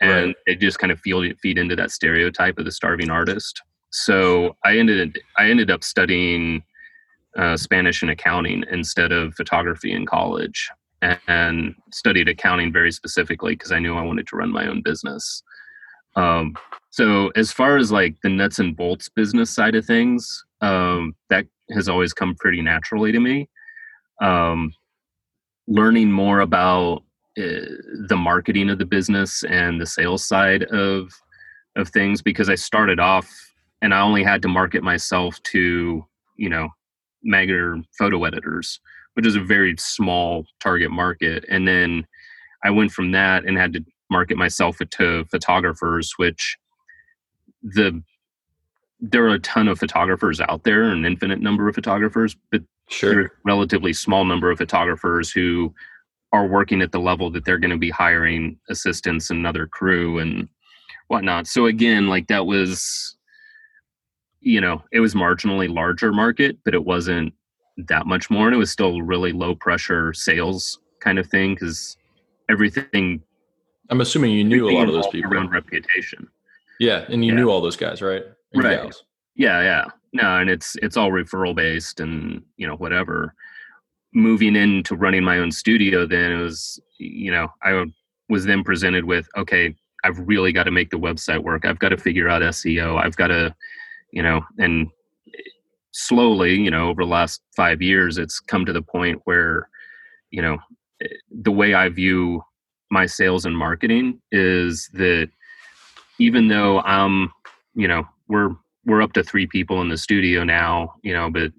and 0.02 0.28
right. 0.28 0.36
they 0.46 0.56
just 0.56 0.80
kind 0.80 0.92
of 0.92 1.00
feel 1.00 1.24
feed 1.42 1.58
into 1.58 1.76
that 1.78 1.92
stereotype 1.92 2.58
of 2.58 2.66
the 2.66 2.72
starving 2.72 3.10
artist. 3.10 3.62
So 3.96 4.58
I 4.66 4.78
ended 4.78 5.20
I 5.38 5.50
ended 5.50 5.72
up 5.72 5.82
studying 5.82 6.64
uh, 7.38 7.56
Spanish 7.56 8.02
and 8.02 8.12
accounting 8.12 8.66
instead 8.70 9.14
of 9.14 9.34
photography 9.36 9.94
in 9.94 10.06
college, 10.06 10.70
and, 11.02 11.76
studied 11.92 12.28
accounting 12.28 12.74
very 12.74 12.92
specifically 12.92 13.54
because 13.54 13.72
I 13.72 13.80
knew 13.80 13.96
I 13.96 14.02
wanted 14.02 14.28
to 14.28 14.36
run 14.36 14.52
my 14.52 14.68
own 14.68 14.82
business. 14.82 15.42
Um, 16.18 16.56
so 16.90 17.30
as 17.38 17.54
far 17.54 17.78
as 17.78 17.90
like 17.90 18.18
the 18.22 18.30
nuts 18.30 18.60
and 18.60 18.76
bolts 18.76 19.08
business 19.08 19.50
side 19.50 19.76
of 19.76 19.86
things, 19.86 20.44
um, 20.60 21.16
that 21.30 21.46
has 21.72 21.88
always 21.88 22.12
come 22.12 22.36
pretty 22.36 22.62
naturally 22.62 23.14
to 23.14 23.20
me. 23.20 23.48
Um, 24.22 24.74
learning 25.68 26.12
more 26.12 26.42
about 26.42 27.04
uh, 27.38 27.80
the 28.08 28.18
marketing 28.18 28.70
of 28.70 28.78
the 28.78 28.86
business 28.86 29.44
and 29.44 29.80
the 29.80 29.86
sales 29.86 30.28
side 30.28 30.64
of 30.64 31.14
of 31.78 31.90
things 31.90 32.22
because 32.22 32.50
I 32.50 32.56
started 32.56 33.00
off 33.00 33.30
and 33.86 33.94
I 33.94 34.02
only 34.02 34.24
had 34.24 34.42
to 34.42 34.48
market 34.48 34.82
myself 34.82 35.42
to 35.44 36.04
you 36.38 36.50
know 36.50 36.70
magger 37.26 37.84
photo 37.98 38.24
editors, 38.24 38.80
which 39.14 39.28
is 39.28 39.36
a 39.36 39.42
very 39.42 39.76
small 39.78 40.46
target 40.60 40.90
market, 40.90 41.46
and 41.50 41.68
then 41.68 42.06
I 42.64 42.72
went 42.72 42.92
from 42.92 43.12
that 43.12 43.46
and 43.46 43.58
had 43.58 43.74
to 43.74 43.86
market 44.10 44.38
myself 44.38 44.80
to 44.80 45.26
photographers, 45.26 46.14
which 46.18 46.58
the 47.62 48.02
there 49.00 49.24
are 49.26 49.36
a 49.36 49.40
ton 49.40 49.68
of 49.68 49.78
photographers 49.78 50.42
out 50.42 50.64
there, 50.64 50.84
an 50.84 51.06
infinite 51.06 51.40
number 51.40 51.68
of 51.70 51.76
photographers, 51.76 52.36
but 52.52 52.64
sure, 52.90 53.34
relatively 53.46 53.94
small 53.94 54.26
number 54.26 54.50
of 54.50 54.58
photographers 54.58 55.32
who 55.32 55.72
are 56.32 56.48
working 56.48 56.82
at 56.82 56.92
the 56.92 57.00
level 57.00 57.30
that 57.30 57.46
they're 57.46 57.60
going 57.60 57.70
to 57.70 57.78
be 57.78 57.92
hiring 57.92 58.58
assistants 58.68 59.30
and 59.30 59.40
another 59.40 59.68
crew 59.68 60.18
and 60.18 60.50
whatnot. 61.08 61.46
So 61.46 61.68
again, 61.68 62.08
like 62.08 62.28
that 62.28 62.48
was, 62.48 63.15
you 64.46 64.62
know, 64.62 64.82
it 64.92 65.00
was 65.00 65.14
marginally 65.14 65.74
larger 65.74 66.14
market, 66.14 66.58
but 66.64 66.74
it 66.74 66.86
wasn't 66.86 67.34
that 67.78 68.06
much 68.06 68.30
more, 68.30 68.46
and 68.48 68.56
it 68.56 68.60
was 68.60 68.72
still 68.72 69.02
really 69.02 69.34
low 69.34 69.56
pressure 69.56 70.14
sales 70.14 70.80
kind 71.02 71.20
of 71.20 71.28
thing 71.28 71.56
because 71.56 71.98
everything 72.50 73.22
I'm 73.90 74.02
assuming 74.02 74.32
you 74.32 74.44
knew 74.44 74.70
a 74.70 74.72
lot 74.72 74.88
of 74.88 74.94
those 74.94 75.08
people. 75.08 75.34
Around 75.34 75.50
reputation. 75.50 76.28
Yeah, 76.80 77.06
and 77.10 77.26
you 77.26 77.34
yeah. 77.34 77.40
knew 77.40 77.50
all 77.50 77.62
those 77.62 77.76
guys, 77.76 78.02
right? 78.02 78.24
And 78.54 78.64
right. 78.64 78.82
Gals. 78.82 79.04
Yeah, 79.36 79.62
yeah. 79.62 79.86
No, 80.14 80.38
and 80.38 80.50
it's 80.50 80.76
it's 80.82 80.96
all 80.96 81.10
referral 81.10 81.56
based, 81.56 82.00
and 82.00 82.42
you 82.58 82.68
know 82.68 82.76
whatever. 82.76 83.34
Moving 84.14 84.56
into 84.56 84.96
running 84.96 85.24
my 85.24 85.40
own 85.40 85.52
studio, 85.52 86.06
then 86.06 86.32
it 86.32 86.42
was 86.42 86.80
you 86.98 87.32
know 87.32 87.50
I 87.64 87.84
was 88.30 88.46
then 88.46 88.64
presented 88.64 89.06
with 89.06 89.28
okay, 89.38 89.76
I've 90.04 90.20
really 90.20 90.52
got 90.52 90.64
to 90.64 90.72
make 90.72 90.92
the 90.92 91.00
website 91.00 91.44
work. 91.44 91.66
I've 91.66 91.80
got 91.80 91.90
to 91.90 91.98
figure 91.98 92.30
out 92.30 92.44
SEO. 92.44 93.04
I've 93.04 93.16
got 93.16 93.28
to, 93.28 93.56
you 94.12 94.24
know, 94.24 94.42
and 94.58 94.88
slowly, 95.92 96.56
you 96.56 96.70
know, 96.70 96.90
over 96.90 97.04
the 97.04 97.10
last 97.10 97.42
five 97.56 97.82
years, 97.82 98.18
it's 98.18 98.40
come 98.40 98.66
to 98.66 98.74
the 98.74 98.82
point 98.82 99.22
where, 99.26 99.70
you 100.32 100.42
know, 100.42 100.58
the 101.32 101.52
way 101.52 101.74
I 101.74 101.90
view 101.90 102.44
my 102.92 103.06
sales 103.06 103.46
and 103.46 103.58
marketing 103.58 104.22
is 104.32 104.90
that 104.94 105.30
even 106.20 106.48
though 106.48 106.82
I'm, 106.82 107.32
you 107.74 107.88
know, 107.88 108.08
we're 108.28 108.56
we're 108.86 109.02
up 109.02 109.14
to 109.14 109.24
three 109.24 109.48
people 109.48 109.82
in 109.82 109.90
the 109.90 109.98
studio 109.98 110.44
now, 110.44 110.94
you 111.02 111.14
know, 111.14 111.30
but 111.30 111.52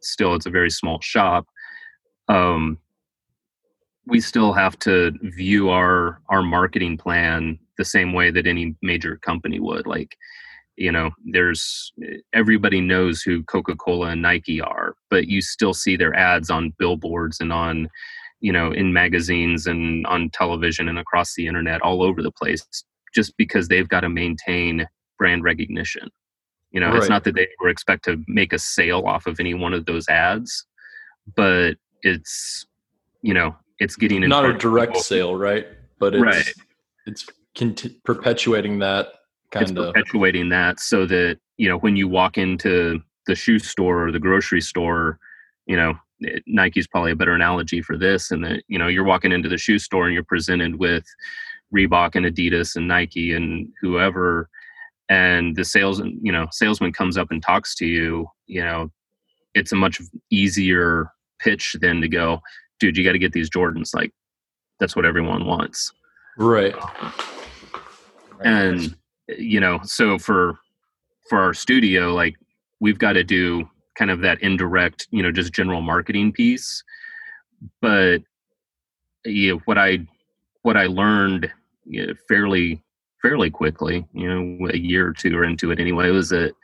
still 0.00 0.34
it's 0.34 0.46
a 0.46 0.50
very 0.50 0.70
small 0.70 1.00
shop. 1.02 1.46
Um, 2.28 2.78
we 4.06 4.20
still 4.20 4.52
have 4.52 4.78
to 4.80 5.12
view 5.22 5.68
our 5.68 6.20
our 6.28 6.42
marketing 6.42 6.96
plan 6.96 7.58
the 7.78 7.84
same 7.84 8.12
way 8.12 8.30
that 8.30 8.46
any 8.46 8.74
major 8.82 9.16
company 9.18 9.60
would. 9.60 9.86
Like, 9.86 10.16
you 10.76 10.90
know, 10.90 11.10
there's 11.24 11.92
eh, 12.02 12.18
everybody 12.32 12.80
knows 12.80 13.22
who 13.22 13.42
Coca 13.44 13.76
Cola 13.76 14.08
and 14.08 14.22
Nike 14.22 14.60
are, 14.60 14.94
but 15.10 15.28
you 15.28 15.40
still 15.40 15.74
see 15.74 15.96
their 15.96 16.14
ads 16.14 16.50
on 16.50 16.72
billboards 16.78 17.40
and 17.40 17.52
on 17.52 17.88
you 18.42 18.52
know 18.52 18.72
in 18.72 18.92
magazines 18.92 19.66
and 19.66 20.06
on 20.06 20.28
television 20.30 20.88
and 20.88 20.98
across 20.98 21.34
the 21.34 21.46
internet 21.46 21.80
all 21.80 22.02
over 22.02 22.20
the 22.20 22.30
place 22.30 22.66
just 23.14 23.34
because 23.38 23.68
they've 23.68 23.88
got 23.88 24.00
to 24.00 24.08
maintain 24.10 24.86
brand 25.16 25.42
recognition 25.42 26.10
you 26.72 26.80
know 26.80 26.88
right. 26.88 26.98
it's 26.98 27.08
not 27.08 27.24
that 27.24 27.34
they 27.34 27.48
ever 27.60 27.70
expect 27.70 28.04
to 28.04 28.22
make 28.26 28.52
a 28.52 28.58
sale 28.58 29.04
off 29.06 29.26
of 29.26 29.40
any 29.40 29.54
one 29.54 29.72
of 29.72 29.86
those 29.86 30.06
ads 30.08 30.66
but 31.36 31.76
it's 32.02 32.66
you 33.22 33.32
know 33.32 33.54
it's 33.78 33.96
getting 33.96 34.28
not 34.28 34.44
a 34.44 34.52
direct 34.52 34.96
sale 34.96 35.34
right 35.34 35.68
but 35.98 36.14
it's 36.14 36.22
right. 36.22 36.52
it's 37.06 37.26
perpetuating 38.04 38.80
that 38.80 39.12
kind 39.52 39.68
it's 39.68 39.78
of 39.78 39.94
perpetuating 39.94 40.48
that 40.48 40.80
so 40.80 41.06
that 41.06 41.38
you 41.56 41.68
know 41.68 41.78
when 41.78 41.96
you 41.96 42.08
walk 42.08 42.38
into 42.38 43.00
the 43.26 43.34
shoe 43.34 43.58
store 43.58 44.06
or 44.06 44.12
the 44.12 44.18
grocery 44.18 44.60
store 44.60 45.18
you 45.66 45.76
know 45.76 45.94
eh, 46.26 46.38
Nike's 46.46 46.86
probably 46.86 47.12
a 47.12 47.16
better 47.16 47.34
analogy 47.34 47.80
for 47.82 47.96
this, 47.96 48.30
and 48.30 48.44
that 48.44 48.62
you 48.68 48.78
know 48.78 48.88
you're 48.88 49.04
walking 49.04 49.32
into 49.32 49.48
the 49.48 49.58
shoe 49.58 49.78
store 49.78 50.06
and 50.06 50.14
you're 50.14 50.24
presented 50.24 50.78
with 50.78 51.04
Reebok 51.74 52.14
and 52.14 52.26
Adidas 52.26 52.76
and 52.76 52.88
Nike 52.88 53.34
and 53.34 53.68
whoever, 53.80 54.48
and 55.08 55.54
the 55.56 55.64
sales 55.64 56.00
you 56.00 56.32
know 56.32 56.46
salesman 56.50 56.92
comes 56.92 57.16
up 57.16 57.30
and 57.30 57.42
talks 57.42 57.74
to 57.76 57.86
you, 57.86 58.26
you 58.46 58.62
know, 58.62 58.90
it's 59.54 59.72
a 59.72 59.76
much 59.76 60.00
easier 60.30 61.10
pitch 61.38 61.76
than 61.80 62.00
to 62.00 62.08
go, 62.08 62.40
dude, 62.80 62.96
you 62.96 63.04
got 63.04 63.12
to 63.12 63.18
get 63.18 63.32
these 63.32 63.50
Jordans. 63.50 63.94
Like 63.94 64.12
that's 64.80 64.96
what 64.96 65.04
everyone 65.04 65.46
wants, 65.46 65.92
right? 66.36 66.74
And 68.44 68.96
you 69.28 69.60
know, 69.60 69.80
so 69.84 70.18
for 70.18 70.58
for 71.28 71.40
our 71.40 71.54
studio, 71.54 72.12
like 72.14 72.36
we've 72.80 72.98
got 72.98 73.12
to 73.14 73.24
do 73.24 73.68
kind 73.94 74.10
of 74.10 74.20
that 74.20 74.42
indirect, 74.42 75.06
you 75.10 75.22
know, 75.22 75.30
just 75.30 75.52
general 75.52 75.80
marketing 75.80 76.32
piece. 76.32 76.82
But 77.80 78.22
you 79.24 79.52
know, 79.52 79.62
what 79.66 79.78
I 79.78 80.06
what 80.62 80.76
I 80.76 80.86
learned 80.86 81.50
you 81.84 82.06
know, 82.06 82.14
fairly 82.28 82.82
fairly 83.20 83.50
quickly, 83.50 84.04
you 84.12 84.28
know, 84.28 84.68
a 84.70 84.76
year 84.76 85.06
or 85.06 85.12
two 85.12 85.42
into 85.42 85.70
it 85.70 85.78
anyway, 85.78 86.10
was 86.10 86.30
that 86.30 86.54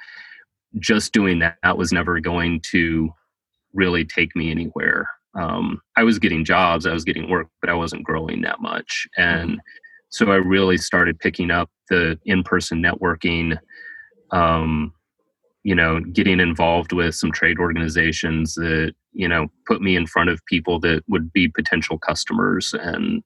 just 0.81 1.13
doing 1.13 1.39
that, 1.39 1.57
that 1.63 1.79
was 1.79 1.93
never 1.93 2.19
going 2.21 2.61
to 2.61 3.11
really 3.73 4.05
take 4.05 4.35
me 4.35 4.51
anywhere. 4.51 5.09
Um, 5.35 5.81
I 5.97 6.03
was 6.03 6.19
getting 6.19 6.45
jobs, 6.45 6.85
I 6.85 6.93
was 6.93 7.05
getting 7.05 7.31
work, 7.31 7.49
but 7.61 7.71
I 7.71 7.75
wasn't 7.75 8.03
growing 8.03 8.43
that 8.43 8.61
much. 8.61 9.07
And 9.17 9.51
mm-hmm. 9.53 9.59
So 10.11 10.31
I 10.31 10.37
really 10.37 10.79
started 10.79 11.19
picking 11.19 11.51
up 11.51 11.71
the 11.89 12.19
in 12.25 12.43
person 12.43 12.83
networking, 12.83 13.59
um, 14.31 14.93
you 15.69 15.75
know 15.75 16.01
getting 16.01 16.41
involved 16.41 16.93
with 16.93 17.15
some 17.15 17.31
trade 17.31 17.59
organizations 17.59 18.55
that 18.55 18.95
you 19.13 19.29
know 19.29 19.47
put 19.67 19.83
me 19.83 19.97
in 19.97 20.07
front 20.07 20.31
of 20.31 20.45
people 20.47 20.81
that 20.81 21.03
would 21.09 21.31
be 21.33 21.49
potential 21.49 21.99
customers 21.99 22.75
and 22.81 23.23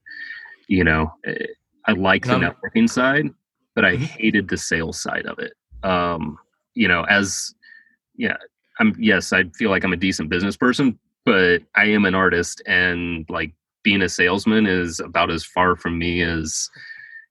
you 0.66 0.82
know 0.82 1.12
eh, 1.24 1.46
i 1.86 1.92
like 1.92 2.24
the 2.26 2.32
networking 2.32 2.88
side 2.88 3.28
but 3.76 3.84
i 3.84 3.94
mm-hmm. 3.94 4.04
hated 4.04 4.48
the 4.48 4.56
sales 4.56 5.00
side 5.00 5.26
of 5.26 5.38
it 5.38 5.52
um 5.84 6.36
you 6.74 6.88
know 6.88 7.04
as 7.04 7.54
yeah 8.16 8.36
i'm 8.80 8.92
yes 8.98 9.32
i 9.32 9.44
feel 9.56 9.70
like 9.70 9.84
i'm 9.84 9.92
a 9.92 9.96
decent 9.96 10.28
business 10.28 10.56
person 10.56 10.98
but 11.24 11.62
i 11.76 11.84
am 11.84 12.04
an 12.04 12.14
artist 12.14 12.60
and 12.66 13.24
like 13.28 13.52
being 13.82 14.02
a 14.02 14.08
salesman 14.08 14.66
is 14.66 15.00
about 15.00 15.30
as 15.30 15.44
far 15.44 15.76
from 15.76 15.98
me 15.98 16.22
as 16.22 16.68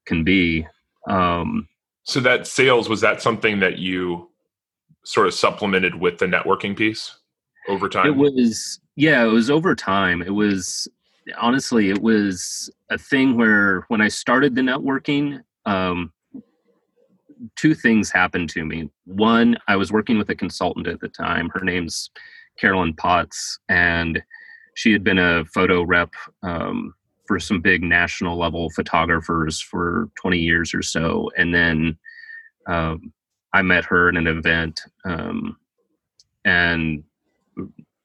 can 0.05 0.23
be 0.23 0.65
um 1.07 1.67
so 2.03 2.19
that 2.19 2.47
sales 2.47 2.89
was 2.89 3.01
that 3.01 3.21
something 3.21 3.59
that 3.59 3.77
you 3.77 4.29
sort 5.03 5.27
of 5.27 5.33
supplemented 5.33 5.95
with 5.95 6.17
the 6.17 6.25
networking 6.25 6.75
piece 6.75 7.15
over 7.67 7.89
time? 7.89 8.07
It 8.07 8.15
was, 8.15 8.79
yeah, 8.95 9.23
it 9.23 9.29
was 9.29 9.49
over 9.49 9.75
time. 9.75 10.21
It 10.21 10.33
was, 10.33 10.87
honestly, 11.37 11.89
it 11.89 12.01
was 12.01 12.69
a 12.89 12.97
thing 12.97 13.37
where 13.37 13.85
when 13.87 14.01
I 14.01 14.07
started 14.07 14.55
the 14.55 14.61
networking, 14.61 15.41
um, 15.65 16.11
two 17.55 17.73
things 17.73 18.11
happened 18.11 18.49
to 18.49 18.65
me. 18.65 18.89
One, 19.05 19.57
I 19.67 19.75
was 19.75 19.91
working 19.91 20.17
with 20.17 20.29
a 20.29 20.35
consultant 20.35 20.87
at 20.87 20.99
the 20.99 21.09
time. 21.09 21.49
Her 21.53 21.63
name's 21.63 22.09
Carolyn 22.59 22.93
Potts, 22.93 23.59
and 23.69 24.21
she 24.75 24.91
had 24.91 25.03
been 25.03 25.19
a 25.19 25.45
photo 25.45 25.83
rep 25.83 26.13
um, 26.43 26.93
for 27.27 27.39
some 27.39 27.61
big 27.61 27.83
national 27.83 28.37
level 28.37 28.69
photographers 28.71 29.61
for 29.61 30.09
20 30.19 30.37
years 30.37 30.73
or 30.73 30.81
so. 30.81 31.29
And 31.37 31.53
then 31.53 31.97
um, 32.67 33.13
I 33.53 33.61
met 33.61 33.85
her 33.85 34.09
in 34.09 34.17
an 34.17 34.27
event 34.27 34.81
um, 35.05 35.57
and 36.45 37.03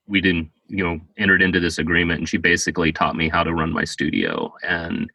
we 0.07 0.21
didn't, 0.21 0.51
you 0.69 0.85
know, 0.85 1.01
entered 1.19 1.43
into 1.43 1.61
this 1.61 1.79
agreement 1.79 2.21
and 2.21 2.29
she 2.29 2.37
basically 2.37 2.93
taught 2.93 3.17
me 3.17 3.29
how 3.29 3.43
to 3.43 3.55
run 3.55 3.73
my 3.73 3.85
studio 3.85 4.53
and 4.63 5.11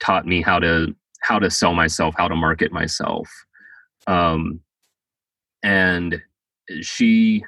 taught 0.00 0.26
me 0.26 0.42
how 0.42 0.58
to 0.58 0.94
how 1.22 1.38
to 1.38 1.50
sell 1.50 1.72
myself, 1.72 2.14
how 2.18 2.28
to 2.28 2.36
market 2.36 2.70
myself. 2.70 3.28
Um, 4.06 4.60
and 5.62 6.20
she 6.82 7.44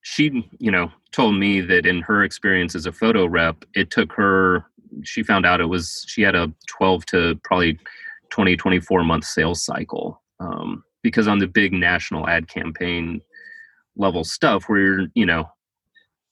she 0.00 0.48
you 0.58 0.70
know 0.70 0.90
told 1.12 1.34
me 1.34 1.60
that 1.60 1.86
in 1.86 2.00
her 2.00 2.24
experience 2.24 2.74
as 2.74 2.86
a 2.86 2.92
photo 2.92 3.26
rep 3.26 3.64
it 3.74 3.90
took 3.90 4.12
her 4.12 4.64
she 5.02 5.22
found 5.22 5.46
out 5.46 5.60
it 5.60 5.66
was 5.66 6.04
she 6.08 6.22
had 6.22 6.34
a 6.34 6.52
12 6.68 7.06
to 7.06 7.40
probably 7.44 7.78
20 8.30 8.56
24 8.56 9.04
month 9.04 9.24
sales 9.24 9.62
cycle 9.62 10.20
um, 10.40 10.82
because 11.02 11.28
on 11.28 11.38
the 11.38 11.46
big 11.46 11.72
national 11.72 12.28
ad 12.28 12.48
campaign 12.48 13.20
level 13.96 14.24
stuff 14.24 14.64
where 14.66 14.78
you're 14.78 15.06
you 15.14 15.26
know 15.26 15.48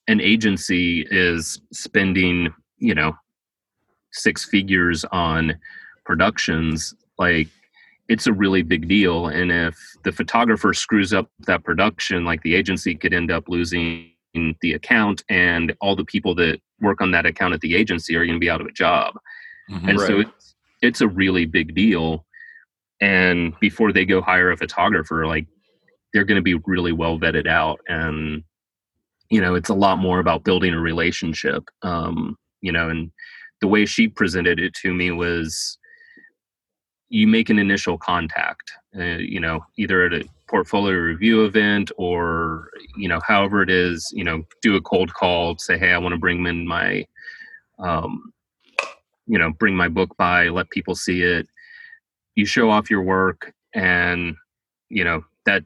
an 0.08 0.20
agency 0.20 1.06
is 1.10 1.60
spending 1.72 2.52
you 2.78 2.94
know 2.94 3.14
six 4.12 4.44
figures 4.44 5.04
on 5.12 5.56
productions 6.04 6.94
like 7.18 7.48
it's 8.10 8.26
a 8.26 8.32
really 8.32 8.62
big 8.62 8.88
deal. 8.88 9.28
And 9.28 9.52
if 9.52 9.78
the 10.02 10.10
photographer 10.10 10.74
screws 10.74 11.14
up 11.14 11.30
that 11.46 11.62
production, 11.62 12.24
like 12.24 12.42
the 12.42 12.56
agency 12.56 12.96
could 12.96 13.14
end 13.14 13.30
up 13.30 13.48
losing 13.48 14.09
the 14.34 14.72
account, 14.72 15.22
and 15.28 15.74
all 15.80 15.96
the 15.96 16.04
people 16.04 16.34
that 16.36 16.60
work 16.80 17.00
on 17.00 17.10
that 17.12 17.26
account 17.26 17.54
at 17.54 17.60
the 17.60 17.74
agency 17.74 18.16
are 18.16 18.24
going 18.24 18.36
to 18.36 18.40
be 18.40 18.50
out 18.50 18.60
of 18.60 18.66
a 18.66 18.72
job. 18.72 19.14
Mm-hmm, 19.70 19.88
and 19.88 19.98
right. 19.98 20.06
so 20.06 20.20
it's, 20.20 20.54
it's 20.82 21.00
a 21.00 21.08
really 21.08 21.46
big 21.46 21.74
deal. 21.74 22.24
And 23.00 23.58
before 23.60 23.92
they 23.92 24.04
go 24.04 24.20
hire 24.20 24.50
a 24.50 24.56
photographer, 24.56 25.26
like 25.26 25.46
they're 26.12 26.24
going 26.24 26.36
to 26.36 26.42
be 26.42 26.60
really 26.66 26.92
well 26.92 27.18
vetted 27.18 27.46
out. 27.46 27.80
And, 27.88 28.44
you 29.30 29.40
know, 29.40 29.54
it's 29.54 29.70
a 29.70 29.74
lot 29.74 29.98
more 29.98 30.18
about 30.18 30.44
building 30.44 30.74
a 30.74 30.80
relationship. 30.80 31.64
Um, 31.82 32.36
you 32.60 32.72
know, 32.72 32.90
and 32.90 33.10
the 33.60 33.68
way 33.68 33.86
she 33.86 34.08
presented 34.08 34.58
it 34.58 34.74
to 34.74 34.92
me 34.92 35.10
was 35.10 35.78
you 37.10 37.26
make 37.26 37.50
an 37.50 37.58
initial 37.58 37.98
contact 37.98 38.72
uh, 38.98 39.18
you 39.18 39.40
know 39.40 39.60
either 39.76 40.04
at 40.06 40.14
a 40.14 40.24
portfolio 40.50 40.96
review 40.96 41.44
event 41.44 41.92
or 41.96 42.70
you 42.96 43.08
know 43.08 43.20
however 43.26 43.62
it 43.62 43.70
is 43.70 44.12
you 44.12 44.24
know 44.24 44.42
do 44.62 44.74
a 44.74 44.80
cold 44.82 45.14
call 45.14 45.56
say 45.58 45.78
hey 45.78 45.92
i 45.92 45.98
want 45.98 46.12
to 46.12 46.18
bring 46.18 46.44
in 46.44 46.66
my 46.66 47.06
um, 47.80 48.32
you 49.26 49.38
know 49.38 49.52
bring 49.52 49.74
my 49.74 49.88
book 49.88 50.16
by 50.16 50.48
let 50.48 50.70
people 50.70 50.94
see 50.94 51.22
it. 51.22 51.46
You 52.34 52.46
show 52.46 52.70
off 52.70 52.90
your 52.90 53.02
work 53.02 53.52
and 53.74 54.34
you 54.88 55.04
know 55.04 55.22
that 55.46 55.64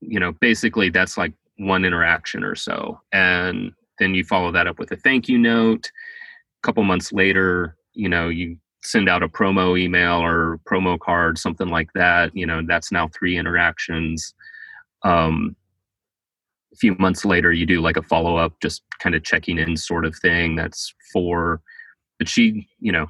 you 0.00 0.20
know 0.20 0.32
basically 0.40 0.90
that's 0.90 1.16
like 1.16 1.32
one 1.58 1.84
interaction 1.84 2.42
or 2.42 2.54
so. 2.54 3.00
And 3.12 3.72
then 3.98 4.14
you 4.14 4.24
follow 4.24 4.52
that 4.52 4.66
up 4.66 4.78
with 4.78 4.92
a 4.92 4.96
thank 4.96 5.28
you 5.28 5.38
note. 5.38 5.90
A 6.62 6.66
couple 6.66 6.82
months 6.84 7.12
later 7.12 7.76
you 7.94 8.08
know 8.08 8.28
you 8.28 8.58
send 8.86 9.08
out 9.08 9.22
a 9.22 9.28
promo 9.28 9.78
email 9.78 10.22
or 10.22 10.58
promo 10.68 10.98
card, 10.98 11.38
something 11.38 11.68
like 11.68 11.92
that. 11.94 12.34
You 12.36 12.46
know, 12.46 12.62
that's 12.66 12.92
now 12.92 13.08
three 13.08 13.36
interactions. 13.36 14.34
Um, 15.02 15.56
a 16.72 16.76
few 16.76 16.94
months 16.98 17.24
later, 17.24 17.52
you 17.52 17.66
do 17.66 17.80
like 17.80 17.96
a 17.96 18.02
follow 18.02 18.36
up, 18.36 18.60
just 18.60 18.82
kind 18.98 19.14
of 19.14 19.24
checking 19.24 19.58
in 19.58 19.76
sort 19.76 20.04
of 20.04 20.16
thing. 20.16 20.56
That's 20.56 20.94
four. 21.12 21.60
But 22.18 22.28
she, 22.28 22.68
you 22.80 22.92
know, 22.92 23.06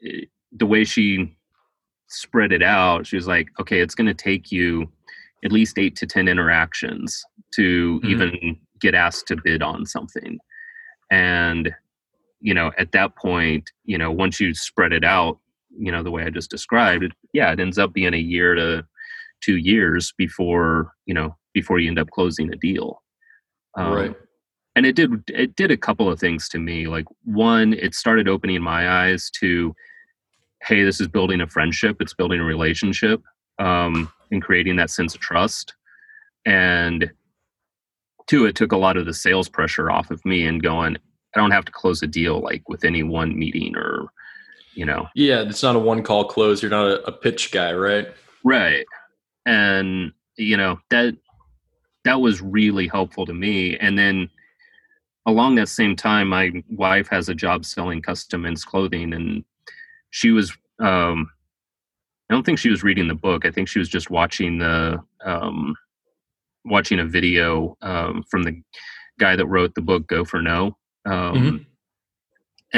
the 0.00 0.66
way 0.66 0.84
she 0.84 1.36
spread 2.08 2.52
it 2.52 2.62
out, 2.62 3.06
she 3.06 3.16
was 3.16 3.26
like, 3.26 3.48
okay, 3.60 3.80
it's 3.80 3.94
going 3.94 4.06
to 4.06 4.14
take 4.14 4.52
you 4.52 4.90
at 5.44 5.52
least 5.52 5.78
eight 5.78 5.96
to 5.96 6.06
10 6.06 6.28
interactions 6.28 7.24
to 7.54 8.00
mm-hmm. 8.00 8.10
even 8.10 8.58
get 8.80 8.94
asked 8.94 9.26
to 9.28 9.36
bid 9.42 9.62
on 9.62 9.86
something. 9.86 10.38
And 11.10 11.74
you 12.44 12.52
know, 12.52 12.70
at 12.76 12.92
that 12.92 13.16
point, 13.16 13.70
you 13.86 13.96
know, 13.96 14.12
once 14.12 14.38
you 14.38 14.52
spread 14.52 14.92
it 14.92 15.02
out, 15.02 15.38
you 15.78 15.90
know, 15.90 16.02
the 16.02 16.10
way 16.10 16.24
I 16.24 16.30
just 16.30 16.50
described 16.50 17.02
it, 17.02 17.12
yeah, 17.32 17.50
it 17.50 17.58
ends 17.58 17.78
up 17.78 17.94
being 17.94 18.12
a 18.12 18.18
year 18.18 18.54
to 18.54 18.84
two 19.40 19.56
years 19.56 20.12
before, 20.18 20.92
you 21.06 21.14
know, 21.14 21.34
before 21.54 21.78
you 21.78 21.88
end 21.88 21.98
up 21.98 22.10
closing 22.10 22.52
a 22.52 22.56
deal. 22.56 23.02
Um, 23.78 23.92
right. 23.92 24.14
And 24.76 24.84
it 24.84 24.94
did, 24.94 25.24
it 25.28 25.56
did 25.56 25.70
a 25.70 25.76
couple 25.78 26.10
of 26.10 26.20
things 26.20 26.50
to 26.50 26.58
me. 26.58 26.86
Like 26.86 27.06
one, 27.24 27.72
it 27.72 27.94
started 27.94 28.28
opening 28.28 28.60
my 28.60 28.90
eyes 28.90 29.30
to, 29.40 29.74
hey, 30.60 30.84
this 30.84 31.00
is 31.00 31.08
building 31.08 31.40
a 31.40 31.46
friendship. 31.46 31.96
It's 32.00 32.12
building 32.12 32.40
a 32.40 32.44
relationship 32.44 33.22
um, 33.58 34.12
and 34.30 34.42
creating 34.42 34.76
that 34.76 34.90
sense 34.90 35.14
of 35.14 35.22
trust. 35.22 35.74
And 36.44 37.10
two, 38.26 38.44
it 38.44 38.54
took 38.54 38.72
a 38.72 38.76
lot 38.76 38.98
of 38.98 39.06
the 39.06 39.14
sales 39.14 39.48
pressure 39.48 39.90
off 39.90 40.10
of 40.10 40.22
me 40.26 40.44
and 40.44 40.62
going, 40.62 40.98
I 41.34 41.40
don't 41.40 41.50
have 41.50 41.64
to 41.64 41.72
close 41.72 42.02
a 42.02 42.06
deal 42.06 42.40
like 42.40 42.68
with 42.68 42.84
any 42.84 43.02
one 43.02 43.38
meeting 43.38 43.76
or, 43.76 44.06
you 44.74 44.84
know. 44.84 45.08
Yeah, 45.14 45.42
it's 45.42 45.62
not 45.62 45.76
a 45.76 45.80
one 45.80 46.02
call 46.02 46.26
close. 46.26 46.62
You're 46.62 46.70
not 46.70 46.86
a, 46.86 47.06
a 47.06 47.12
pitch 47.12 47.50
guy, 47.50 47.72
right? 47.72 48.08
Right. 48.44 48.86
And 49.46 50.12
you 50.36 50.56
know 50.56 50.78
that 50.90 51.14
that 52.04 52.20
was 52.20 52.42
really 52.42 52.88
helpful 52.88 53.26
to 53.26 53.34
me. 53.34 53.76
And 53.78 53.98
then 53.98 54.28
along 55.26 55.54
that 55.56 55.68
same 55.68 55.96
time, 55.96 56.28
my 56.28 56.52
wife 56.70 57.08
has 57.08 57.28
a 57.28 57.34
job 57.34 57.64
selling 57.64 58.02
custom 58.02 58.42
men's 58.42 58.64
clothing, 58.64 59.12
and 59.12 59.44
she 60.10 60.30
was. 60.30 60.56
um 60.80 61.30
I 62.30 62.34
don't 62.34 62.44
think 62.44 62.58
she 62.58 62.70
was 62.70 62.82
reading 62.82 63.06
the 63.06 63.14
book. 63.14 63.44
I 63.44 63.50
think 63.50 63.68
she 63.68 63.78
was 63.78 63.88
just 63.88 64.10
watching 64.10 64.58
the 64.58 64.98
um, 65.24 65.74
watching 66.64 66.98
a 66.98 67.04
video 67.04 67.76
um, 67.82 68.24
from 68.30 68.44
the 68.44 68.62
guy 69.18 69.36
that 69.36 69.46
wrote 69.46 69.74
the 69.74 69.82
book 69.82 70.06
Go 70.06 70.24
for 70.24 70.40
No. 70.40 70.76
Um, 71.06 71.34
mm-hmm. 71.34 71.56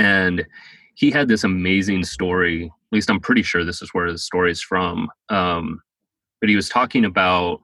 And 0.00 0.46
he 0.94 1.10
had 1.10 1.28
this 1.28 1.44
amazing 1.44 2.04
story. 2.04 2.64
At 2.64 2.92
least 2.92 3.10
I'm 3.10 3.20
pretty 3.20 3.42
sure 3.42 3.64
this 3.64 3.82
is 3.82 3.90
where 3.92 4.10
the 4.10 4.18
story 4.18 4.50
is 4.50 4.62
from. 4.62 5.08
Um, 5.28 5.80
but 6.40 6.48
he 6.48 6.56
was 6.56 6.68
talking 6.68 7.04
about, 7.04 7.60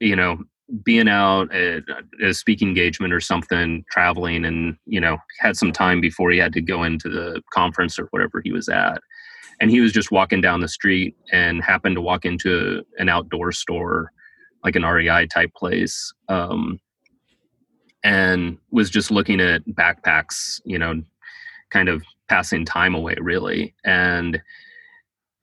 you 0.00 0.16
know, 0.16 0.38
being 0.84 1.08
out 1.08 1.54
at, 1.54 1.84
a 2.22 2.34
speaking 2.34 2.68
engagement 2.68 3.12
or 3.12 3.20
something, 3.20 3.84
traveling, 3.90 4.44
and 4.44 4.76
you 4.86 5.00
know, 5.00 5.18
had 5.38 5.56
some 5.56 5.72
time 5.72 6.00
before 6.00 6.30
he 6.30 6.38
had 6.38 6.52
to 6.54 6.60
go 6.60 6.82
into 6.82 7.08
the 7.08 7.42
conference 7.52 7.98
or 7.98 8.06
whatever 8.10 8.40
he 8.42 8.52
was 8.52 8.68
at. 8.68 9.00
And 9.60 9.70
he 9.70 9.80
was 9.80 9.92
just 9.92 10.10
walking 10.10 10.40
down 10.40 10.60
the 10.60 10.68
street 10.68 11.14
and 11.32 11.62
happened 11.62 11.96
to 11.96 12.02
walk 12.02 12.24
into 12.24 12.84
an 12.98 13.08
outdoor 13.08 13.52
store, 13.52 14.12
like 14.64 14.76
an 14.76 14.84
REI 14.84 15.26
type 15.26 15.50
place. 15.54 16.12
Um, 16.28 16.78
and 18.06 18.56
was 18.70 18.88
just 18.88 19.10
looking 19.10 19.40
at 19.40 19.66
backpacks, 19.66 20.60
you 20.64 20.78
know, 20.78 21.02
kind 21.70 21.88
of 21.88 22.04
passing 22.28 22.64
time 22.64 22.94
away 22.94 23.16
really. 23.20 23.74
And 23.84 24.40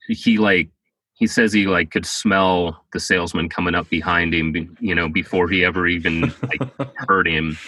he 0.08 0.38
like 0.38 0.70
he 1.12 1.26
says 1.26 1.52
he 1.52 1.66
like 1.66 1.90
could 1.90 2.06
smell 2.06 2.82
the 2.94 3.00
salesman 3.00 3.50
coming 3.50 3.74
up 3.74 3.90
behind 3.90 4.34
him, 4.34 4.76
you 4.80 4.94
know, 4.94 5.10
before 5.10 5.46
he 5.46 5.62
ever 5.62 5.86
even 5.86 6.32
like 6.42 6.62
heard 7.06 7.28
him. 7.28 7.58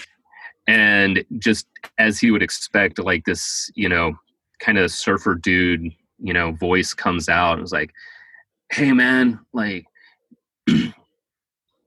And 0.66 1.22
just 1.38 1.66
as 1.98 2.18
he 2.18 2.30
would 2.30 2.42
expect, 2.42 2.98
like 2.98 3.26
this, 3.26 3.70
you 3.74 3.90
know, 3.90 4.18
kind 4.60 4.78
of 4.78 4.90
surfer 4.90 5.34
dude, 5.34 5.92
you 6.18 6.32
know, 6.32 6.52
voice 6.52 6.94
comes 6.94 7.28
out. 7.28 7.58
It 7.58 7.62
was 7.62 7.72
like, 7.72 7.92
"Hey, 8.72 8.92
man, 8.92 9.40
like, 9.52 9.84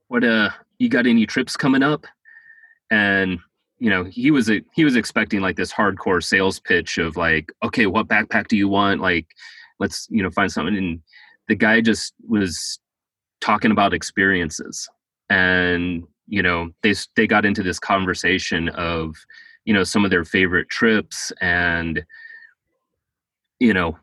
what 0.08 0.22
uh, 0.22 0.50
you 0.78 0.88
got 0.88 1.08
any 1.08 1.26
trips 1.26 1.56
coming 1.56 1.82
up?" 1.82 2.06
And 2.90 3.38
you 3.78 3.90
know 3.90 4.04
he 4.04 4.30
was 4.30 4.50
a, 4.50 4.62
he 4.74 4.84
was 4.84 4.96
expecting 4.96 5.40
like 5.40 5.56
this 5.56 5.72
hardcore 5.72 6.22
sales 6.22 6.60
pitch 6.60 6.98
of 6.98 7.16
like 7.16 7.52
okay 7.64 7.86
what 7.86 8.08
backpack 8.08 8.48
do 8.48 8.56
you 8.56 8.68
want? 8.68 9.00
Like 9.00 9.26
let's 9.78 10.06
you 10.10 10.22
know 10.22 10.30
find 10.30 10.50
something. 10.50 10.76
And 10.76 11.00
the 11.48 11.54
guy 11.54 11.80
just 11.80 12.14
was 12.28 12.78
talking 13.40 13.70
about 13.70 13.94
experiences. 13.94 14.88
And 15.28 16.04
you 16.26 16.42
know 16.42 16.70
they 16.82 16.94
they 17.16 17.26
got 17.26 17.44
into 17.44 17.62
this 17.62 17.78
conversation 17.78 18.68
of 18.70 19.16
you 19.64 19.74
know 19.74 19.84
some 19.84 20.04
of 20.04 20.10
their 20.10 20.24
favorite 20.24 20.68
trips 20.68 21.32
and 21.40 22.04
you 23.58 23.74
know 23.74 23.98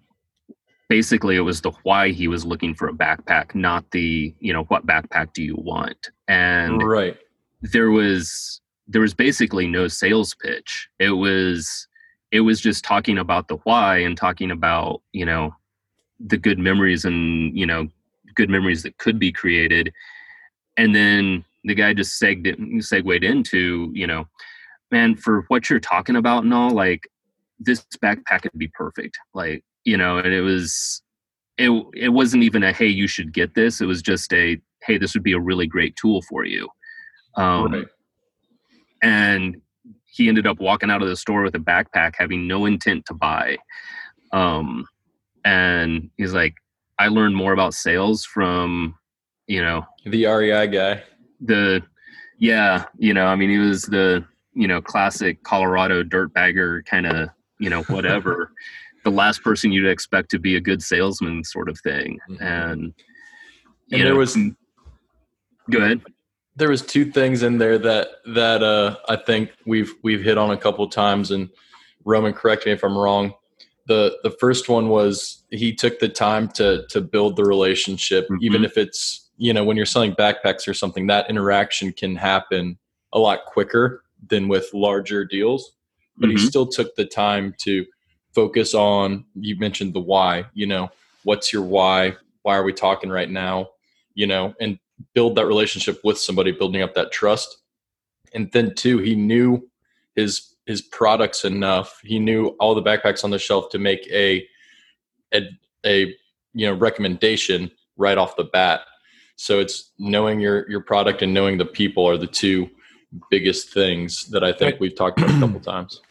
basically 0.90 1.36
it 1.36 1.42
was 1.42 1.62
the 1.62 1.72
why 1.84 2.10
he 2.10 2.28
was 2.28 2.46
looking 2.46 2.74
for 2.74 2.88
a 2.88 2.94
backpack 2.94 3.56
not 3.56 3.90
the 3.92 4.34
you 4.40 4.54
know 4.54 4.64
what 4.66 4.86
backpack 4.86 5.34
do 5.34 5.44
you 5.44 5.56
want? 5.58 6.10
And 6.28 6.82
right. 6.84 7.18
there 7.62 7.92
was 7.92 8.62
there 8.88 9.02
was 9.02 9.14
basically 9.14 9.68
no 9.68 9.88
sales 9.88 10.34
pitch. 10.36 10.90
It 11.00 11.12
was 11.12 11.88
it 12.32 12.42
was 12.42 12.60
just 12.60 12.84
talking 12.84 13.18
about 13.18 13.48
the 13.48 13.58
why 13.64 13.98
and 13.98 14.18
talking 14.18 14.52
about 14.52 15.02
you 15.12 15.26
know 15.26 15.56
the 16.20 16.38
good 16.38 16.60
memories 16.60 17.06
and 17.06 17.58
you 17.58 17.66
know 17.66 17.88
good 18.36 18.50
memories 18.50 18.84
that 18.84 18.98
could 18.98 19.20
be 19.20 19.32
created, 19.32 19.92
and 20.78 20.96
then 20.96 21.44
the 21.64 21.76
guy 21.76 21.94
just 21.94 22.22
segged 22.22 22.48
it, 22.48 22.84
segued 22.84 23.24
into 23.24 23.92
you 23.94 24.08
know 24.08 24.28
man, 24.92 25.16
for 25.16 25.46
what 25.48 25.70
you're 25.70 25.80
talking 25.80 26.16
about 26.16 26.44
and 26.44 26.54
all, 26.54 26.72
like 26.72 27.08
this 27.60 27.86
backpack 28.04 28.44
would 28.44 28.58
be 28.58 28.70
perfect. 28.70 29.18
Like, 29.34 29.64
you 29.84 29.98
know, 29.98 30.18
and 30.18 30.34
it 30.34 30.42
was 30.42 31.02
it 31.58 31.70
it 31.94 32.10
wasn't 32.10 32.44
even 32.44 32.64
a 32.64 32.72
hey, 32.74 32.88
you 32.88 33.08
should 33.08 33.34
get 33.34 33.56
this. 33.56 33.82
It 33.82 33.86
was 33.86 34.02
just 34.02 34.32
a 34.34 34.60
hey, 34.84 34.98
this 34.98 35.14
would 35.14 35.24
be 35.24 35.34
a 35.34 35.40
really 35.40 35.68
great 35.68 35.96
tool 35.96 36.22
for 36.24 36.46
you. 36.46 36.70
Um, 37.36 37.72
right. 37.72 37.86
And 39.02 39.62
he 40.06 40.28
ended 40.28 40.48
up 40.48 40.60
walking 40.60 40.90
out 40.90 41.02
of 41.02 41.08
the 41.08 41.16
store 41.16 41.44
with 41.44 41.56
a 41.56 41.60
backpack, 41.60 42.14
having 42.18 42.48
no 42.48 42.66
intent 42.66 43.06
to 43.06 43.14
buy. 43.14 43.58
Um, 44.32 44.86
and 45.46 46.10
he's 46.18 46.34
like, 46.34 46.56
I 47.00 47.08
learned 47.08 47.36
more 47.36 47.54
about 47.54 47.74
sales 47.74 48.26
from, 48.26 48.96
you 49.46 49.62
know, 49.62 49.86
the 50.06 50.26
REI 50.26 50.68
guy. 50.68 51.04
The, 51.42 51.84
yeah, 52.40 52.86
you 52.98 53.14
know, 53.14 53.28
I 53.28 53.36
mean, 53.36 53.50
he 53.50 53.60
was 53.60 53.84
the, 53.84 54.26
you 54.54 54.68
know, 54.68 54.82
classic 54.82 55.44
Colorado 55.44 56.04
dirtbagger 56.04 56.84
kind 56.86 57.06
of, 57.06 57.30
you 57.60 57.70
know, 57.70 57.84
whatever. 57.84 58.52
the 59.04 59.12
last 59.12 59.44
person 59.44 59.72
you'd 59.72 59.88
expect 59.88 60.32
to 60.32 60.40
be 60.40 60.56
a 60.56 60.62
good 60.62 60.82
salesman, 60.82 61.44
sort 61.44 61.70
of 61.70 61.80
thing. 61.80 62.20
Mm-hmm. 62.30 62.44
And, 62.44 62.94
and 63.92 64.02
there 64.02 64.14
know, 64.14 64.16
was, 64.16 64.36
go 65.70 65.78
ahead. 65.78 66.02
There 66.58 66.70
was 66.70 66.82
two 66.82 67.12
things 67.12 67.44
in 67.44 67.58
there 67.58 67.78
that 67.78 68.08
that 68.34 68.62
uh, 68.64 68.98
I 69.08 69.16
think 69.16 69.52
we've 69.66 69.94
we've 70.04 70.24
hit 70.24 70.38
on 70.38 70.52
a 70.52 70.58
couple 70.58 70.88
times, 70.90 71.32
and 71.32 71.50
Roman, 72.04 72.34
correct 72.34 72.66
me 72.66 72.74
if 72.74 72.84
I'm 72.84 72.98
wrong 72.98 73.34
the 73.88 74.18
the 74.22 74.32
first 74.32 74.70
one 74.70 74.90
was 74.90 75.44
he 75.50 75.74
took 75.74 76.00
the 76.00 76.10
time 76.10 76.48
to 76.50 76.86
to 76.90 77.02
build 77.02 77.36
the 77.36 77.44
relationship 77.44 78.26
mm-hmm. 78.26 78.44
even 78.44 78.64
if 78.64 78.78
it's 78.78 79.30
you 79.38 79.54
know 79.54 79.64
when 79.64 79.76
you're 79.76 79.86
selling 79.86 80.14
backpacks 80.14 80.68
or 80.68 80.74
something 80.74 81.08
that 81.08 81.30
interaction 81.30 81.92
can 81.92 82.16
happen 82.16 82.78
a 83.14 83.20
lot 83.20 83.46
quicker 83.46 84.04
than 84.30 84.48
with 84.48 84.70
larger 84.74 85.26
deals 85.26 85.72
but 86.18 86.28
mm-hmm. 86.28 86.38
he 86.38 86.46
still 86.46 86.68
took 86.68 86.96
the 86.96 87.06
time 87.06 87.56
to 87.58 87.86
focus 88.34 88.74
on 88.74 89.26
you 89.36 89.58
mentioned 89.58 89.94
the 89.94 90.00
why 90.00 90.46
you 90.54 90.68
know 90.68 90.90
what's 91.24 91.52
your 91.52 91.64
why 91.64 92.14
why 92.44 92.56
are 92.56 92.64
we 92.64 92.74
talking 92.74 93.10
right 93.10 93.30
now 93.30 93.68
you 94.14 94.28
know 94.28 94.54
and 94.60 94.78
build 95.18 95.36
that 95.36 95.48
relationship 95.48 96.00
with 96.04 96.18
somebody 96.20 96.52
building 96.52 96.82
up 96.82 96.94
that 96.94 97.12
trust 97.12 97.58
and 98.34 98.52
then 98.52 98.74
two 98.76 99.00
he 99.00 99.16
knew 99.16 99.68
his 100.16 100.56
his 100.68 100.82
products 100.82 101.46
enough. 101.46 102.00
He 102.04 102.20
knew 102.20 102.48
all 102.60 102.76
the 102.76 102.84
backpacks 102.84 103.24
on 103.24 103.32
the 103.32 103.40
shelf 103.40 103.70
to 103.70 103.80
make 103.80 104.06
a 104.12 104.46
a, 105.34 105.50
a 105.86 106.16
you 106.54 106.68
know 106.68 106.74
recommendation 106.74 107.72
right 107.96 108.18
off 108.18 108.36
the 108.36 108.44
bat. 108.44 108.82
So 109.38 109.60
it's 109.60 109.92
knowing 109.98 110.40
your 110.40 110.70
your 110.70 110.82
product 110.82 111.22
and 111.22 111.34
knowing 111.34 111.58
the 111.58 111.66
people 111.66 112.08
are 112.08 112.18
the 112.18 112.28
two 112.28 112.70
biggest 113.32 113.74
things 113.74 114.26
that 114.28 114.44
I 114.44 114.52
think 114.52 114.80
we've 114.80 114.96
talked 114.96 115.20
about 115.20 115.36
a 115.36 115.40
couple 115.40 115.60
times. 115.74 116.02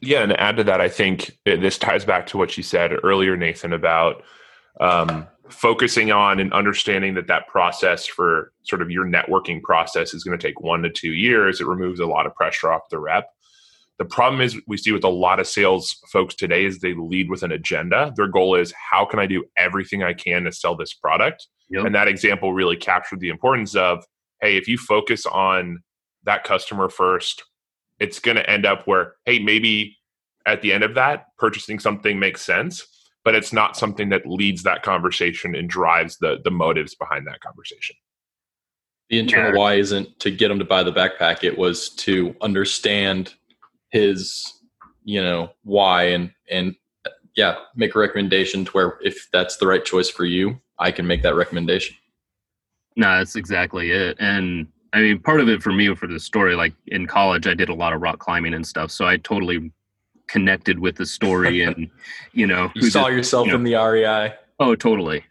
Yeah, 0.00 0.22
and 0.22 0.30
to 0.30 0.40
add 0.40 0.56
to 0.56 0.64
that, 0.64 0.80
I 0.80 0.88
think 0.88 1.38
this 1.46 1.78
ties 1.78 2.04
back 2.04 2.26
to 2.28 2.36
what 2.36 2.56
you 2.56 2.62
said 2.62 2.92
earlier, 3.02 3.36
Nathan, 3.36 3.72
about 3.72 4.22
um, 4.80 5.26
focusing 5.50 6.10
on 6.10 6.40
and 6.40 6.52
understanding 6.52 7.14
that 7.14 7.26
that 7.26 7.46
process 7.48 8.06
for 8.06 8.52
sort 8.62 8.82
of 8.82 8.90
your 8.90 9.04
networking 9.04 9.62
process 9.62 10.14
is 10.14 10.24
going 10.24 10.38
to 10.38 10.46
take 10.46 10.60
one 10.60 10.82
to 10.82 10.90
two 10.90 11.12
years. 11.12 11.60
It 11.60 11.66
removes 11.66 12.00
a 12.00 12.06
lot 12.06 12.26
of 12.26 12.34
pressure 12.34 12.72
off 12.72 12.82
the 12.90 12.98
rep. 12.98 13.28
The 13.98 14.06
problem 14.06 14.40
is 14.40 14.58
we 14.66 14.78
see 14.78 14.92
with 14.92 15.04
a 15.04 15.08
lot 15.08 15.40
of 15.40 15.46
sales 15.46 15.98
folks 16.10 16.34
today 16.34 16.64
is 16.64 16.78
they 16.78 16.94
lead 16.94 17.28
with 17.28 17.42
an 17.42 17.52
agenda. 17.52 18.12
Their 18.16 18.28
goal 18.28 18.54
is 18.54 18.72
how 18.72 19.04
can 19.04 19.18
I 19.18 19.26
do 19.26 19.44
everything 19.58 20.02
I 20.02 20.14
can 20.14 20.44
to 20.44 20.52
sell 20.52 20.74
this 20.74 20.94
product? 20.94 21.46
Yep. 21.68 21.84
And 21.84 21.94
that 21.94 22.08
example 22.08 22.54
really 22.54 22.76
captured 22.76 23.20
the 23.20 23.28
importance 23.28 23.76
of 23.76 24.04
hey, 24.40 24.56
if 24.56 24.66
you 24.68 24.78
focus 24.78 25.26
on 25.26 25.82
that 26.24 26.44
customer 26.44 26.88
first, 26.88 27.44
it's 27.98 28.18
going 28.18 28.38
to 28.38 28.48
end 28.48 28.64
up 28.64 28.86
where 28.86 29.16
hey, 29.26 29.38
maybe 29.38 29.98
at 30.46 30.62
the 30.62 30.72
end 30.72 30.82
of 30.82 30.94
that 30.94 31.26
purchasing 31.36 31.78
something 31.78 32.18
makes 32.18 32.40
sense, 32.42 32.86
but 33.24 33.34
it's 33.34 33.52
not 33.52 33.76
something 33.76 34.08
that 34.10 34.26
leads 34.26 34.62
that 34.62 34.82
conversation 34.82 35.54
and 35.54 35.68
drives 35.68 36.18
the 36.18 36.38
the 36.44 36.50
motives 36.50 36.94
behind 36.94 37.26
that 37.26 37.40
conversation. 37.40 37.96
The 39.08 39.18
internal 39.18 39.58
why 39.58 39.74
isn't 39.74 40.20
to 40.20 40.30
get 40.30 40.50
him 40.50 40.58
to 40.60 40.64
buy 40.64 40.82
the 40.82 40.92
backpack, 40.92 41.42
it 41.42 41.58
was 41.58 41.90
to 41.96 42.34
understand 42.40 43.34
his 43.90 44.60
you 45.04 45.22
know 45.22 45.50
why 45.64 46.04
and 46.04 46.30
and 46.50 46.74
yeah 47.36 47.56
make 47.74 47.94
a 47.94 47.98
recommendation 47.98 48.64
to 48.64 48.70
where 48.72 48.98
if 49.02 49.28
that's 49.32 49.56
the 49.56 49.66
right 49.66 49.84
choice 49.84 50.08
for 50.08 50.24
you 50.24 50.60
i 50.78 50.90
can 50.90 51.06
make 51.06 51.22
that 51.22 51.34
recommendation. 51.34 51.96
No 52.96 53.18
that's 53.18 53.36
exactly 53.36 53.90
it. 53.90 54.16
And 54.20 54.68
i 54.92 55.00
mean 55.00 55.18
part 55.20 55.40
of 55.40 55.48
it 55.48 55.62
for 55.62 55.72
me 55.72 55.94
for 55.94 56.06
the 56.06 56.20
story 56.20 56.54
like 56.54 56.74
in 56.88 57.06
college 57.06 57.46
i 57.46 57.54
did 57.54 57.68
a 57.68 57.74
lot 57.74 57.92
of 57.92 58.00
rock 58.00 58.18
climbing 58.18 58.54
and 58.54 58.66
stuff 58.66 58.90
so 58.90 59.06
i 59.06 59.16
totally 59.16 59.72
connected 60.30 60.78
with 60.78 60.96
the 60.96 61.06
story 61.06 61.62
and 61.62 61.90
you 62.32 62.46
know 62.46 62.70
you 62.76 62.90
saw 62.90 63.08
yourself 63.08 63.46
you 63.46 63.52
know, 63.52 63.58
in 63.58 63.64
the 63.64 63.74
rei 63.74 64.32
oh 64.60 64.74
totally. 64.74 65.24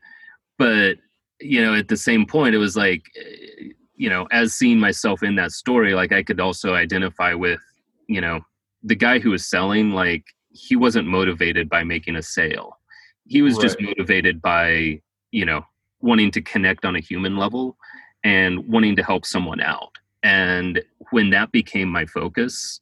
But 0.57 0.97
you 1.39 1.61
know 1.61 1.73
at 1.73 1.87
the 1.87 1.97
same 1.97 2.25
point 2.25 2.53
it 2.53 2.57
was 2.57 2.75
like 2.75 3.03
eh, 3.17 3.69
you 3.95 4.09
know 4.09 4.27
as 4.31 4.53
seeing 4.53 4.79
myself 4.79 5.23
in 5.23 5.35
that 5.35 5.51
story 5.51 5.93
like 5.93 6.11
i 6.11 6.21
could 6.21 6.39
also 6.39 6.73
identify 6.73 7.33
with 7.33 7.61
you 8.07 8.19
know 8.19 8.41
the 8.83 8.95
guy 8.95 9.19
who 9.19 9.31
was 9.31 9.47
selling 9.47 9.91
like 9.91 10.25
he 10.51 10.75
wasn't 10.75 11.07
motivated 11.07 11.69
by 11.69 11.83
making 11.83 12.15
a 12.15 12.23
sale. 12.23 12.77
He 13.25 13.41
was 13.41 13.55
right. 13.55 13.63
just 13.63 13.81
motivated 13.81 14.41
by 14.41 15.01
you 15.31 15.45
know 15.45 15.63
wanting 16.01 16.31
to 16.31 16.41
connect 16.41 16.85
on 16.85 16.95
a 16.95 16.99
human 16.99 17.37
level 17.37 17.77
and 18.23 18.67
wanting 18.67 18.95
to 18.95 19.03
help 19.03 19.25
someone 19.25 19.61
out. 19.61 19.91
And 20.23 20.81
when 21.11 21.29
that 21.29 21.51
became 21.51 21.89
my 21.89 22.05
focus 22.05 22.79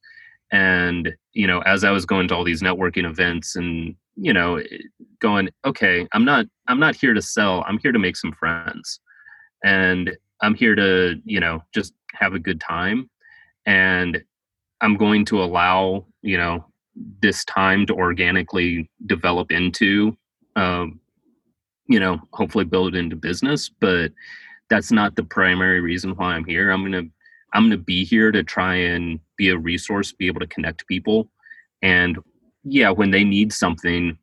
and 0.51 1.13
you 1.33 1.45
know 1.45 1.59
as 1.61 1.83
i 1.83 1.91
was 1.91 2.05
going 2.05 2.27
to 2.27 2.35
all 2.35 2.43
these 2.43 2.61
networking 2.61 3.05
events 3.05 3.55
and 3.55 3.95
you 4.15 4.31
know 4.31 4.61
going 5.19 5.49
okay 5.65 6.07
i'm 6.13 6.23
not 6.23 6.45
i'm 6.67 6.79
not 6.79 6.95
here 6.95 7.13
to 7.13 7.21
sell. 7.21 7.63
I'm 7.67 7.79
here 7.79 7.91
to 7.91 7.99
make 7.99 8.15
some 8.15 8.31
friends. 8.31 8.99
And 9.63 10.15
i'm 10.41 10.53
here 10.53 10.75
to 10.75 11.15
you 11.25 11.39
know 11.39 11.61
just 11.73 11.93
have 12.13 12.33
a 12.33 12.39
good 12.39 12.61
time. 12.61 13.09
And 13.65 14.23
I'm 14.81 14.95
going 14.95 15.25
to 15.25 15.43
allow 15.43 16.05
you 16.21 16.37
know 16.37 16.65
this 17.21 17.45
time 17.45 17.85
to 17.87 17.93
organically 17.93 18.89
develop 19.05 19.51
into 19.51 20.17
um, 20.55 20.99
you 21.87 21.99
know 21.99 22.19
hopefully 22.33 22.65
build 22.65 22.95
into 22.95 23.15
business. 23.15 23.69
But 23.69 24.11
that's 24.69 24.91
not 24.91 25.15
the 25.15 25.23
primary 25.23 25.79
reason 25.79 26.11
why 26.11 26.35
i'm 26.35 26.45
here. 26.45 26.71
I'm 26.71 26.83
gonna 26.83 27.07
i'm 27.53 27.63
gonna 27.63 27.77
be 27.77 28.03
here 28.03 28.31
to 28.31 28.43
try 28.43 28.75
and 28.75 29.19
be 29.37 29.49
a 29.49 29.57
resource 29.57 30.11
be 30.11 30.27
able 30.27 30.39
to 30.39 30.47
connect 30.47 30.87
people. 30.87 31.29
And 31.83 32.17
yeah 32.63 32.89
when 32.89 33.11
they 33.11 33.23
need 33.23 33.53
something 33.53 34.17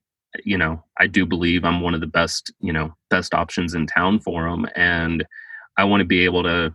you 0.45 0.59
know 0.59 0.83
i 0.99 1.07
do 1.07 1.25
believe 1.25 1.65
i'm 1.65 1.81
one 1.81 1.95
of 1.95 2.01
the 2.01 2.07
best 2.07 2.53
you 2.61 2.73
know 2.73 2.93
best 3.09 3.33
options 3.33 3.75
in 3.75 3.87
town 3.87 4.19
for 4.19 4.43
them 4.51 4.67
and 4.75 5.25
i 5.79 5.85
want 5.85 6.01
to 6.01 6.05
be 6.05 6.25
able 6.25 6.43
to 6.43 6.75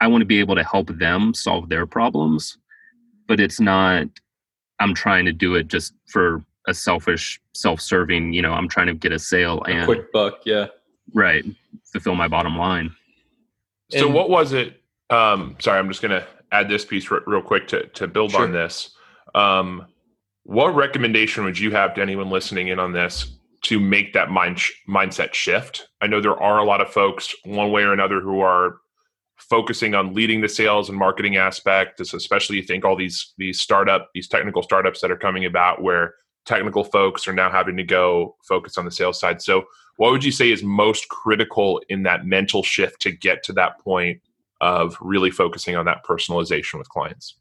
i 0.00 0.06
want 0.08 0.20
to 0.20 0.26
be 0.26 0.40
able 0.40 0.56
to 0.56 0.64
help 0.64 0.88
them 0.98 1.32
solve 1.32 1.68
their 1.68 1.86
problems. 1.86 2.58
But 3.28 3.40
it's 3.40 3.60
not 3.60 4.06
i'm 4.80 4.94
trying 4.94 5.24
to 5.24 5.32
do 5.32 5.54
it 5.54 5.68
just 5.68 5.94
for 6.08 6.44
a 6.66 6.74
selfish 6.74 7.40
self-serving 7.54 8.32
you 8.32 8.42
know 8.42 8.52
i'm 8.52 8.68
trying 8.68 8.88
to 8.88 8.94
get 8.94 9.12
a 9.12 9.18
sale 9.18 9.62
and 9.68 9.82
a 9.82 9.86
quick 9.86 10.12
buck 10.12 10.40
yeah. 10.44 10.66
Right. 11.14 11.44
Fulfill 11.92 12.14
my 12.14 12.28
bottom 12.28 12.56
line. 12.56 12.94
So 13.90 14.06
and, 14.06 14.14
what 14.14 14.30
was 14.30 14.52
it 14.52 14.81
um 15.10 15.56
sorry 15.58 15.78
i'm 15.78 15.88
just 15.88 16.02
gonna 16.02 16.26
add 16.50 16.68
this 16.68 16.84
piece 16.84 17.10
r- 17.10 17.22
real 17.26 17.42
quick 17.42 17.68
to 17.68 17.86
to 17.88 18.06
build 18.06 18.32
sure. 18.32 18.42
on 18.42 18.52
this. 18.52 18.94
Um 19.34 19.86
what 20.44 20.74
recommendation 20.74 21.44
would 21.44 21.58
you 21.58 21.70
have 21.70 21.94
to 21.94 22.02
anyone 22.02 22.28
listening 22.28 22.68
in 22.68 22.78
on 22.78 22.92
this 22.92 23.38
to 23.62 23.78
make 23.78 24.12
that 24.12 24.30
mind 24.30 24.58
sh- 24.58 24.72
mindset 24.88 25.34
shift? 25.34 25.88
I 26.00 26.08
know 26.08 26.20
there 26.20 26.40
are 26.40 26.58
a 26.58 26.64
lot 26.64 26.80
of 26.80 26.90
folks 26.90 27.34
one 27.44 27.70
way 27.70 27.82
or 27.84 27.92
another 27.92 28.20
who 28.20 28.40
are 28.40 28.76
focusing 29.36 29.94
on 29.94 30.14
leading 30.14 30.40
the 30.40 30.48
sales 30.48 30.88
and 30.88 30.96
marketing 30.96 31.36
aspect 31.36 32.00
especially 32.00 32.56
you 32.56 32.62
think 32.62 32.84
all 32.84 32.94
these 32.94 33.34
these 33.38 33.60
startup 33.60 34.08
these 34.14 34.28
technical 34.28 34.62
startups 34.62 35.00
that 35.00 35.10
are 35.10 35.16
coming 35.16 35.44
about 35.44 35.82
where 35.82 36.14
technical 36.44 36.84
folks 36.84 37.26
are 37.28 37.32
now 37.32 37.50
having 37.50 37.76
to 37.76 37.84
go 37.84 38.36
focus 38.42 38.76
on 38.76 38.84
the 38.84 38.90
sales 38.90 39.18
side. 39.18 39.40
So 39.42 39.64
what 39.96 40.10
would 40.10 40.24
you 40.24 40.32
say 40.32 40.50
is 40.50 40.62
most 40.62 41.08
critical 41.08 41.80
in 41.88 42.02
that 42.04 42.26
mental 42.26 42.62
shift 42.62 43.00
to 43.02 43.12
get 43.12 43.42
to 43.44 43.52
that 43.54 43.78
point 43.78 44.20
of 44.62 44.96
really 45.00 45.30
focusing 45.30 45.76
on 45.76 45.84
that 45.84 46.04
personalization 46.04 46.78
with 46.78 46.88
clients? 46.88 47.36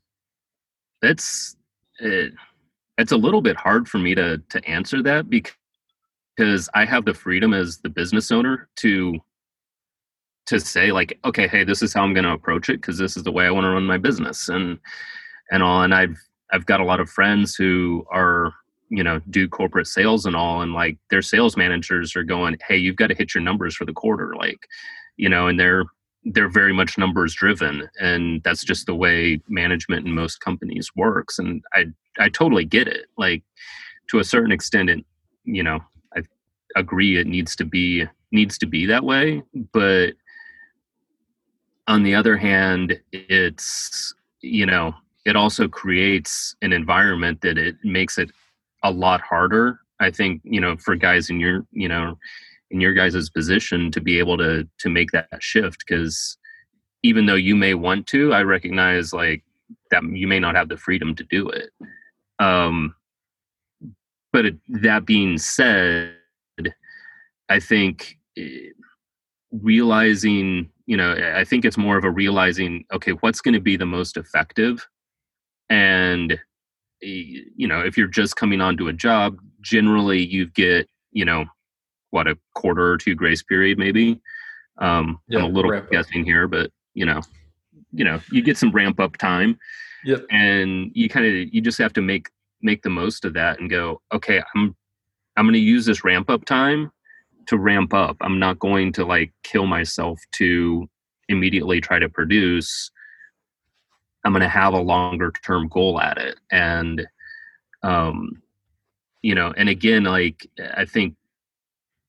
It's 1.01 1.55
it, 1.99 2.33
it's 2.97 3.11
a 3.11 3.17
little 3.17 3.41
bit 3.41 3.55
hard 3.55 3.87
for 3.87 3.97
me 3.99 4.13
to 4.15 4.37
to 4.49 4.63
answer 4.65 5.01
that 5.03 5.29
because 5.29 6.69
i 6.73 6.85
have 6.85 7.05
the 7.05 7.13
freedom 7.13 7.53
as 7.53 7.79
the 7.79 7.89
business 7.89 8.31
owner 8.31 8.69
to 8.75 9.19
to 10.45 10.59
say 10.59 10.91
like 10.91 11.17
okay 11.25 11.47
hey 11.47 11.63
this 11.63 11.81
is 11.81 11.93
how 11.93 12.03
i'm 12.03 12.13
going 12.13 12.23
to 12.23 12.31
approach 12.31 12.69
it 12.69 12.81
because 12.81 12.97
this 12.97 13.15
is 13.15 13.23
the 13.23 13.31
way 13.31 13.45
i 13.45 13.51
want 13.51 13.63
to 13.63 13.69
run 13.69 13.85
my 13.85 13.97
business. 13.97 14.49
And 14.49 14.79
and 15.51 15.63
all 15.63 15.81
and 15.83 15.93
i've 15.93 16.17
i've 16.51 16.65
got 16.65 16.79
a 16.79 16.85
lot 16.85 16.99
of 16.99 17.09
friends 17.09 17.55
who 17.55 18.05
are 18.11 18.53
you 18.89 19.03
know 19.03 19.19
do 19.29 19.47
corporate 19.47 19.87
sales 19.87 20.25
and 20.25 20.35
all 20.35 20.61
and 20.61 20.73
like 20.73 20.97
their 21.09 21.21
sales 21.21 21.55
managers 21.55 22.15
are 22.15 22.23
going 22.23 22.57
hey 22.67 22.77
you've 22.77 22.95
got 22.97 23.07
to 23.07 23.15
hit 23.15 23.33
your 23.33 23.43
numbers 23.43 23.75
for 23.75 23.85
the 23.85 23.93
quarter 23.93 24.35
like 24.35 24.59
you 25.17 25.29
know 25.29 25.47
and 25.47 25.59
they're 25.59 25.85
they're 26.25 26.49
very 26.49 26.73
much 26.73 26.97
numbers 26.97 27.33
driven 27.33 27.87
and 27.99 28.43
that's 28.43 28.63
just 28.63 28.85
the 28.85 28.95
way 28.95 29.41
management 29.47 30.05
in 30.05 30.13
most 30.13 30.39
companies 30.39 30.89
works 30.95 31.39
and 31.39 31.63
i 31.73 31.85
i 32.19 32.29
totally 32.29 32.65
get 32.65 32.87
it. 32.87 33.05
Like 33.17 33.43
to 34.09 34.19
a 34.19 34.23
certain 34.23 34.51
extent 34.51 34.89
it 34.89 35.03
you 35.45 35.63
know 35.63 35.79
i 36.15 36.21
agree 36.75 37.17
it 37.17 37.27
needs 37.27 37.55
to 37.55 37.65
be 37.65 38.05
needs 38.31 38.57
to 38.57 38.67
be 38.67 38.85
that 38.85 39.03
way 39.03 39.41
but 39.73 40.13
on 41.87 42.03
the 42.03 42.13
other 42.13 42.37
hand 42.37 42.99
it's 43.11 44.13
you 44.41 44.65
know 44.65 44.93
it 45.25 45.35
also 45.35 45.67
creates 45.67 46.55
an 46.61 46.73
environment 46.73 47.41
that 47.41 47.57
it 47.57 47.75
makes 47.83 48.17
it 48.17 48.31
a 48.83 48.91
lot 48.91 49.21
harder 49.21 49.79
i 49.99 50.11
think 50.11 50.41
you 50.43 50.61
know 50.61 50.77
for 50.77 50.95
guys 50.95 51.29
in 51.29 51.39
your 51.39 51.65
you 51.71 51.87
know 51.87 52.17
in 52.71 52.81
your 52.81 52.93
guys' 52.93 53.29
position 53.29 53.91
to 53.91 54.01
be 54.01 54.17
able 54.17 54.37
to 54.37 54.67
to 54.79 54.89
make 54.89 55.11
that 55.11 55.27
shift 55.39 55.83
because 55.85 56.37
even 57.03 57.25
though 57.25 57.35
you 57.35 57.55
may 57.55 57.73
want 57.73 58.07
to 58.07 58.33
i 58.33 58.41
recognize 58.41 59.13
like 59.13 59.43
that 59.89 60.03
you 60.03 60.27
may 60.27 60.39
not 60.39 60.55
have 60.55 60.69
the 60.69 60.77
freedom 60.77 61.15
to 61.15 61.23
do 61.25 61.49
it. 61.49 61.69
Um 62.39 62.95
but 64.33 64.45
it, 64.45 64.55
that 64.69 65.05
being 65.05 65.37
said 65.37 66.15
i 67.49 67.59
think 67.59 68.17
eh, 68.37 68.69
realizing 69.51 70.69
you 70.85 70.95
know 70.95 71.13
i 71.35 71.43
think 71.43 71.65
it's 71.65 71.77
more 71.77 71.97
of 71.97 72.05
a 72.05 72.09
realizing 72.09 72.85
okay 72.93 73.11
what's 73.11 73.41
going 73.41 73.53
to 73.53 73.59
be 73.59 73.77
the 73.77 73.85
most 73.85 74.17
effective? 74.17 74.87
And 75.69 76.33
eh, 77.03 77.43
you 77.55 77.67
know 77.67 77.81
if 77.81 77.97
you're 77.97 78.07
just 78.07 78.35
coming 78.35 78.61
onto 78.61 78.87
a 78.87 78.93
job 78.93 79.37
generally 79.61 80.25
you 80.25 80.47
get 80.47 80.89
you 81.11 81.25
know 81.25 81.45
what 82.11 82.27
a 82.27 82.37
quarter 82.53 82.91
or 82.91 82.97
two 82.97 83.15
grace 83.15 83.43
period 83.43 83.77
maybe. 83.77 84.21
Um, 84.77 85.19
yeah, 85.27 85.39
I'm 85.39 85.45
a 85.45 85.49
little 85.49 85.71
guessing 85.91 86.21
up. 86.21 86.25
here, 86.25 86.47
but 86.47 86.71
you 86.93 87.05
know, 87.05 87.21
you 87.91 88.05
know, 88.05 88.21
you 88.31 88.41
get 88.41 88.57
some 88.57 88.71
ramp 88.71 88.99
up 88.99 89.17
time. 89.17 89.57
Yep. 90.03 90.25
And 90.31 90.91
you 90.93 91.09
kind 91.09 91.25
of 91.25 91.33
you 91.53 91.61
just 91.61 91.77
have 91.77 91.93
to 91.93 92.01
make 92.01 92.29
make 92.61 92.83
the 92.83 92.89
most 92.89 93.25
of 93.25 93.33
that 93.33 93.59
and 93.59 93.69
go, 93.69 94.01
okay, 94.13 94.41
I'm 94.55 94.75
I'm 95.37 95.45
going 95.45 95.53
to 95.53 95.59
use 95.59 95.85
this 95.85 96.03
ramp 96.03 96.29
up 96.29 96.45
time 96.45 96.91
to 97.47 97.57
ramp 97.57 97.93
up. 97.93 98.17
I'm 98.21 98.39
not 98.39 98.59
going 98.59 98.91
to 98.93 99.05
like 99.05 99.33
kill 99.43 99.65
myself 99.65 100.19
to 100.33 100.89
immediately 101.29 101.81
try 101.81 101.99
to 101.99 102.09
produce. 102.09 102.91
I'm 104.23 104.33
going 104.33 104.41
to 104.41 104.49
have 104.49 104.73
a 104.73 104.79
longer 104.79 105.31
term 105.43 105.67
goal 105.67 105.99
at 105.99 106.17
it. 106.17 106.37
And, 106.51 107.07
um, 107.83 108.41
you 109.21 109.33
know, 109.33 109.53
and 109.57 109.69
again, 109.69 110.03
like 110.03 110.47
I 110.75 110.85
think 110.85 111.15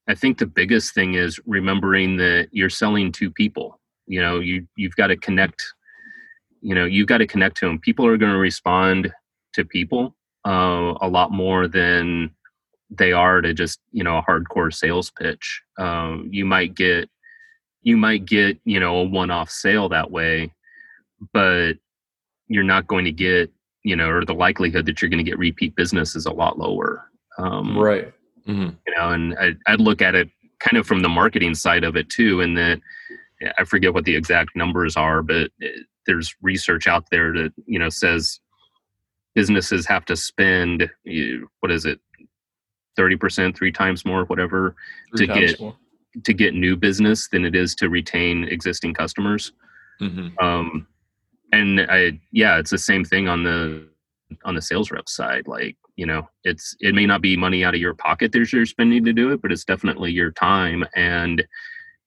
I 0.08 0.14
think 0.14 0.38
the 0.38 0.46
biggest 0.46 0.94
thing 0.94 1.14
is 1.14 1.38
remembering 1.46 2.16
that 2.16 2.48
you're 2.50 2.70
selling 2.70 3.12
to 3.12 3.30
people. 3.30 3.80
You 4.06 4.20
know, 4.20 4.40
you 4.40 4.66
you've 4.76 4.96
got 4.96 5.08
to 5.08 5.16
connect. 5.16 5.62
You 6.60 6.74
know, 6.74 6.84
you've 6.84 7.06
got 7.06 7.18
to 7.18 7.26
connect 7.26 7.56
to 7.58 7.66
them. 7.66 7.78
People 7.78 8.06
are 8.06 8.16
going 8.16 8.32
to 8.32 8.38
respond 8.38 9.12
to 9.54 9.64
people 9.64 10.16
uh, 10.46 10.94
a 11.00 11.08
lot 11.08 11.30
more 11.30 11.68
than 11.68 12.30
they 12.90 13.12
are 13.12 13.40
to 13.40 13.54
just 13.54 13.80
you 13.92 14.02
know 14.02 14.18
a 14.18 14.22
hardcore 14.22 14.74
sales 14.74 15.10
pitch. 15.10 15.62
Um, 15.78 16.28
you 16.30 16.44
might 16.44 16.74
get 16.74 17.08
you 17.82 17.96
might 17.96 18.24
get 18.24 18.58
you 18.64 18.80
know 18.80 18.96
a 18.96 19.04
one-off 19.04 19.50
sale 19.50 19.88
that 19.90 20.10
way, 20.10 20.52
but 21.32 21.74
you're 22.48 22.64
not 22.64 22.88
going 22.88 23.04
to 23.04 23.12
get 23.12 23.52
you 23.84 23.94
know 23.94 24.10
or 24.10 24.24
the 24.24 24.34
likelihood 24.34 24.86
that 24.86 25.00
you're 25.00 25.08
going 25.08 25.24
to 25.24 25.30
get 25.30 25.38
repeat 25.38 25.76
business 25.76 26.16
is 26.16 26.26
a 26.26 26.32
lot 26.32 26.58
lower. 26.58 27.08
Um, 27.38 27.78
right 27.78 28.12
Mm-hmm. 28.46 28.70
You 28.86 28.94
know, 28.96 29.10
and 29.10 29.34
I, 29.38 29.54
I'd 29.66 29.80
look 29.80 30.02
at 30.02 30.14
it 30.14 30.28
kind 30.58 30.76
of 30.76 30.86
from 30.86 31.02
the 31.02 31.08
marketing 31.08 31.54
side 31.54 31.84
of 31.84 31.96
it 31.96 32.08
too, 32.08 32.40
and 32.40 32.56
that 32.56 32.80
I 33.58 33.64
forget 33.64 33.94
what 33.94 34.04
the 34.04 34.16
exact 34.16 34.54
numbers 34.54 34.96
are, 34.96 35.22
but 35.22 35.50
it, 35.58 35.86
there's 36.06 36.34
research 36.42 36.86
out 36.86 37.06
there 37.10 37.32
that 37.32 37.52
you 37.66 37.78
know 37.78 37.88
says 37.88 38.40
businesses 39.34 39.86
have 39.86 40.04
to 40.06 40.16
spend 40.16 40.90
what 41.60 41.70
is 41.70 41.84
it, 41.84 42.00
thirty 42.96 43.16
percent, 43.16 43.56
three 43.56 43.72
times 43.72 44.04
more, 44.04 44.24
whatever, 44.24 44.76
three 45.16 45.26
to 45.26 45.32
get 45.32 45.60
more. 45.60 45.76
to 46.24 46.32
get 46.32 46.54
new 46.54 46.76
business 46.76 47.28
than 47.28 47.44
it 47.44 47.54
is 47.54 47.74
to 47.76 47.88
retain 47.88 48.44
existing 48.44 48.94
customers. 48.94 49.52
Mm-hmm. 50.00 50.44
Um, 50.44 50.86
and 51.52 51.80
I, 51.82 52.20
yeah, 52.32 52.58
it's 52.58 52.70
the 52.70 52.78
same 52.78 53.04
thing 53.04 53.28
on 53.28 53.44
the 53.44 53.86
on 54.44 54.54
the 54.54 54.62
sales 54.62 54.90
rep 54.90 55.08
side. 55.08 55.46
Like 55.46 55.76
you 55.96 56.06
know 56.06 56.28
it's 56.44 56.74
it 56.80 56.94
may 56.94 57.06
not 57.06 57.20
be 57.20 57.36
money 57.36 57.64
out 57.64 57.74
of 57.74 57.80
your 57.80 57.94
pocket 57.94 58.32
that 58.32 58.52
you're 58.52 58.66
spending 58.66 59.04
to 59.04 59.12
do 59.12 59.30
it 59.30 59.42
but 59.42 59.52
it's 59.52 59.64
definitely 59.64 60.10
your 60.10 60.30
time 60.30 60.84
and 60.94 61.44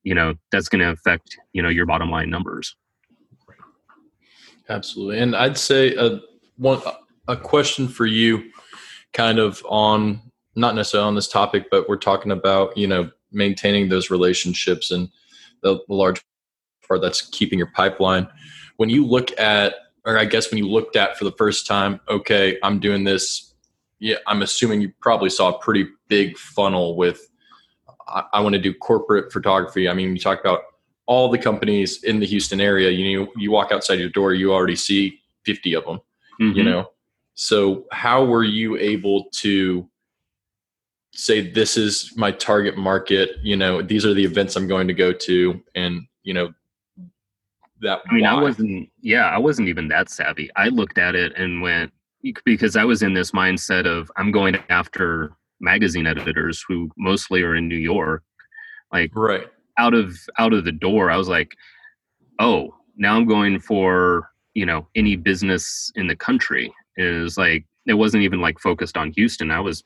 you 0.04 0.16
know 0.16 0.34
that's 0.52 0.70
going 0.70 0.80
to 0.80 0.92
affect 0.92 1.38
you 1.54 1.62
know 1.62 1.70
your 1.70 1.86
bottom 1.86 2.10
line 2.10 2.30
numbers 2.30 2.76
absolutely 4.70 5.20
and 5.20 5.36
i'd 5.36 5.58
say 5.58 5.96
a 5.96 6.20
one 6.58 6.82
a 7.28 7.38
question 7.38 7.88
for 7.88 8.06
you 8.06 8.50
kind 9.14 9.40
of 9.40 9.64
on 9.70 10.20
not 10.56 10.76
necessarily 10.76 11.08
on 11.08 11.16
this 11.16 11.28
topic 11.28 11.68
but 11.70 11.88
we're 11.88 11.98
talking 11.98 12.32
about 12.32 12.76
you 12.78 12.88
know 12.88 13.10
maintaining 13.32 13.90
those 13.90 14.10
relationships 14.10 14.92
and 14.92 15.10
the, 15.62 15.80
the 15.88 15.94
large 15.94 16.24
part 16.88 17.02
that's 17.02 17.22
keeping 17.22 17.60
your 17.60 17.72
pipeline 17.76 18.28
when 18.78 18.90
you 18.90 19.06
look 19.06 19.38
at 19.40 19.76
or 20.06 20.18
i 20.18 20.26
guess 20.26 20.52
when 20.52 20.58
you 20.58 20.70
looked 20.70 20.96
at 20.96 21.18
for 21.18 21.24
the 21.24 21.32
first 21.34 21.68
time 21.68 22.00
okay 22.10 22.58
i'm 22.64 22.80
doing 22.80 23.04
this 23.04 23.56
yeah, 24.00 24.18
I'm 24.28 24.42
assuming 24.42 24.82
you 24.82 24.92
probably 25.02 25.30
saw 25.30 25.56
a 25.56 25.60
pretty 25.60 25.88
big 26.08 26.38
funnel 26.38 26.96
with 26.96 27.28
I, 28.08 28.24
I 28.34 28.42
want 28.42 28.54
to 28.54 28.62
do 28.62 28.74
corporate 28.74 29.32
photography. 29.32 29.90
I 29.90 29.94
mean, 29.94 30.16
you 30.16 30.20
talk 30.20 30.40
about 30.40 30.62
all 31.08 31.30
the 31.30 31.38
companies 31.38 32.04
in 32.04 32.20
the 32.20 32.26
Houston 32.26 32.60
area. 32.60 32.90
You 32.90 33.20
know, 33.20 33.32
you 33.36 33.52
walk 33.52 33.72
outside 33.72 34.00
your 34.00 34.10
door, 34.10 34.34
you 34.34 34.54
already 34.54 34.76
see 34.76 35.20
50 35.46 35.74
of 35.76 35.86
them. 35.86 36.00
Mm-hmm. 36.42 36.58
You 36.58 36.64
know, 36.66 36.92
so 37.36 37.86
how 37.92 38.26
were 38.26 38.44
you 38.44 38.78
able 38.78 39.26
to 39.38 39.90
say 41.14 41.50
this 41.50 41.78
is 41.78 42.14
my 42.18 42.32
target 42.32 42.78
market? 42.78 43.38
You 43.42 43.56
know, 43.56 43.82
these 43.82 44.06
are 44.06 44.14
the 44.14 44.26
events 44.26 44.56
I'm 44.56 44.68
going 44.68 44.88
to 44.88 44.94
go 44.94 45.14
to, 45.14 45.62
and 45.74 46.02
you 46.24 46.34
know 46.34 46.54
that. 47.82 48.02
I 48.10 48.14
mean, 48.14 48.24
why? 48.24 48.32
I 48.32 48.42
wasn't. 48.42 48.90
Yeah, 49.02 49.26
I 49.30 49.38
wasn't 49.38 49.68
even 49.68 49.88
that 49.90 50.10
savvy. 50.10 50.50
I 50.56 50.70
looked 50.70 50.98
at 50.98 51.16
it 51.16 51.38
and 51.38 51.62
went, 51.62 51.92
because 52.44 52.76
I 52.76 52.84
was 52.84 53.04
in 53.04 53.14
this 53.14 53.32
mindset 53.32 53.86
of 53.86 54.12
I'm 54.18 54.32
going 54.32 54.58
after 54.70 55.32
magazine 55.60 56.08
editors 56.08 56.64
who 56.68 56.90
mostly 56.98 57.42
are 57.44 57.56
in 57.56 57.68
New 57.68 57.78
York. 57.78 58.24
Like 58.92 59.12
right 59.16 59.48
out 59.78 59.94
of 59.94 60.18
out 60.38 60.54
of 60.54 60.66
the 60.66 60.72
door, 60.72 61.12
I 61.12 61.18
was 61.18 61.28
like, 61.28 61.56
oh, 62.40 62.74
now 62.98 63.16
I'm 63.16 63.26
going 63.26 63.60
for 63.60 64.32
you 64.54 64.66
know 64.66 64.88
any 64.96 65.16
business 65.16 65.92
in 65.96 66.08
the 66.08 66.16
country. 66.16 66.74
Is 66.98 67.38
like 67.38 67.66
it 67.86 67.96
wasn't 67.96 68.24
even 68.24 68.42
like 68.42 68.60
focused 68.60 68.98
on 68.98 69.12
Houston. 69.14 69.52
I 69.52 69.60
was 69.60 69.84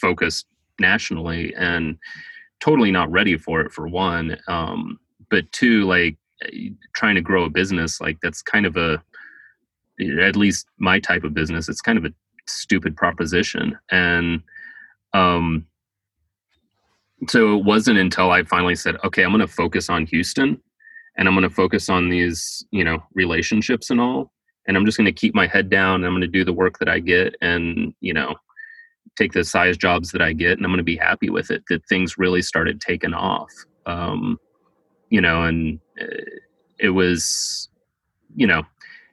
focused 0.00 0.46
nationally 0.78 1.54
and 1.56 1.98
totally 2.60 2.90
not 2.90 3.10
ready 3.10 3.36
for 3.36 3.60
it 3.60 3.72
for 3.72 3.88
one. 3.88 4.38
Um, 4.46 4.98
but 5.30 5.50
two, 5.52 5.84
like 5.84 6.16
trying 6.94 7.14
to 7.14 7.20
grow 7.20 7.44
a 7.44 7.50
business, 7.50 8.00
like 8.00 8.18
that's 8.22 8.42
kind 8.42 8.66
of 8.66 8.76
a 8.76 9.02
at 10.22 10.36
least 10.36 10.66
my 10.78 10.98
type 10.98 11.24
of 11.24 11.34
business, 11.34 11.68
it's 11.68 11.82
kind 11.82 11.98
of 11.98 12.04
a 12.04 12.12
stupid 12.46 12.96
proposition. 12.96 13.78
And 13.90 14.42
um, 15.12 15.66
so 17.28 17.56
it 17.58 17.64
wasn't 17.64 17.98
until 17.98 18.30
I 18.30 18.44
finally 18.44 18.74
said, 18.74 18.96
okay, 19.04 19.24
I'm 19.24 19.30
going 19.30 19.40
to 19.40 19.46
focus 19.46 19.90
on 19.90 20.06
Houston 20.06 20.60
and 21.16 21.28
I'm 21.28 21.34
going 21.34 21.48
to 21.48 21.54
focus 21.54 21.88
on 21.88 22.08
these, 22.08 22.64
you 22.70 22.84
know, 22.84 23.02
relationships 23.14 23.90
and 23.90 24.00
all. 24.00 24.32
And 24.66 24.76
I'm 24.76 24.86
just 24.86 24.96
going 24.96 25.06
to 25.06 25.12
keep 25.12 25.34
my 25.34 25.46
head 25.46 25.68
down 25.68 25.96
and 25.96 26.06
I'm 26.06 26.12
going 26.12 26.20
to 26.22 26.28
do 26.28 26.44
the 26.44 26.52
work 26.52 26.78
that 26.78 26.88
I 26.88 26.98
get 26.98 27.34
and, 27.40 27.94
you 28.00 28.14
know, 28.14 28.36
take 29.18 29.32
the 29.32 29.44
size 29.44 29.76
jobs 29.76 30.12
that 30.12 30.22
I 30.22 30.32
get 30.32 30.52
and 30.52 30.64
I'm 30.64 30.70
going 30.70 30.78
to 30.78 30.84
be 30.84 30.96
happy 30.96 31.28
with 31.28 31.50
it. 31.50 31.62
That 31.68 31.86
things 31.88 32.18
really 32.18 32.42
started 32.42 32.80
taking 32.80 33.14
off. 33.14 33.50
Um, 33.86 34.38
you 35.10 35.20
know, 35.20 35.42
and 35.42 35.78
uh, 36.00 36.06
it 36.78 36.90
was, 36.90 37.68
you 38.34 38.46
know, 38.46 38.62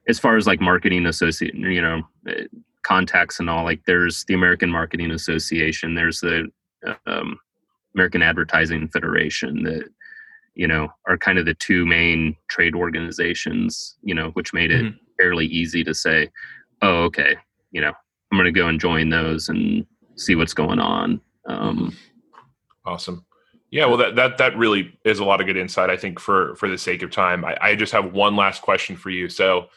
as 0.07 0.19
far 0.19 0.37
as 0.37 0.47
like 0.47 0.61
marketing 0.61 1.05
associate, 1.05 1.53
you 1.53 1.81
know, 1.81 2.01
uh, 2.29 2.43
contacts 2.83 3.39
and 3.39 3.49
all, 3.49 3.63
like 3.65 3.81
there's 3.85 4.23
the 4.25 4.33
American 4.33 4.71
Marketing 4.71 5.11
Association, 5.11 5.95
there's 5.95 6.21
the 6.21 6.49
um, 7.05 7.37
American 7.95 8.21
Advertising 8.21 8.87
Federation 8.87 9.63
that, 9.63 9.89
you 10.55 10.67
know, 10.67 10.87
are 11.07 11.17
kind 11.17 11.37
of 11.37 11.45
the 11.45 11.53
two 11.55 11.85
main 11.85 12.35
trade 12.47 12.75
organizations, 12.75 13.97
you 14.03 14.15
know, 14.15 14.29
which 14.29 14.53
made 14.53 14.71
it 14.71 14.85
mm-hmm. 14.85 14.97
fairly 15.19 15.45
easy 15.47 15.83
to 15.83 15.93
say, 15.93 16.29
oh, 16.81 17.03
okay, 17.03 17.35
you 17.71 17.81
know, 17.81 17.91
I'm 18.31 18.37
going 18.37 18.45
to 18.45 18.51
go 18.51 18.67
and 18.67 18.79
join 18.79 19.09
those 19.09 19.49
and 19.49 19.85
see 20.15 20.35
what's 20.35 20.53
going 20.53 20.79
on. 20.79 21.19
Um, 21.47 21.95
awesome. 22.85 23.25
Yeah, 23.71 23.85
well, 23.87 23.97
that 23.97 24.15
that 24.15 24.37
that 24.37 24.57
really 24.57 24.97
is 25.03 25.19
a 25.19 25.25
lot 25.25 25.41
of 25.41 25.47
good 25.47 25.57
insight. 25.57 25.89
I 25.89 25.97
think 25.97 26.19
for 26.19 26.55
for 26.55 26.69
the 26.69 26.77
sake 26.77 27.01
of 27.01 27.11
time, 27.11 27.43
I, 27.43 27.57
I 27.61 27.75
just 27.75 27.91
have 27.93 28.13
one 28.13 28.35
last 28.35 28.61
question 28.61 28.95
for 28.95 29.09
you. 29.09 29.27
So, 29.29 29.67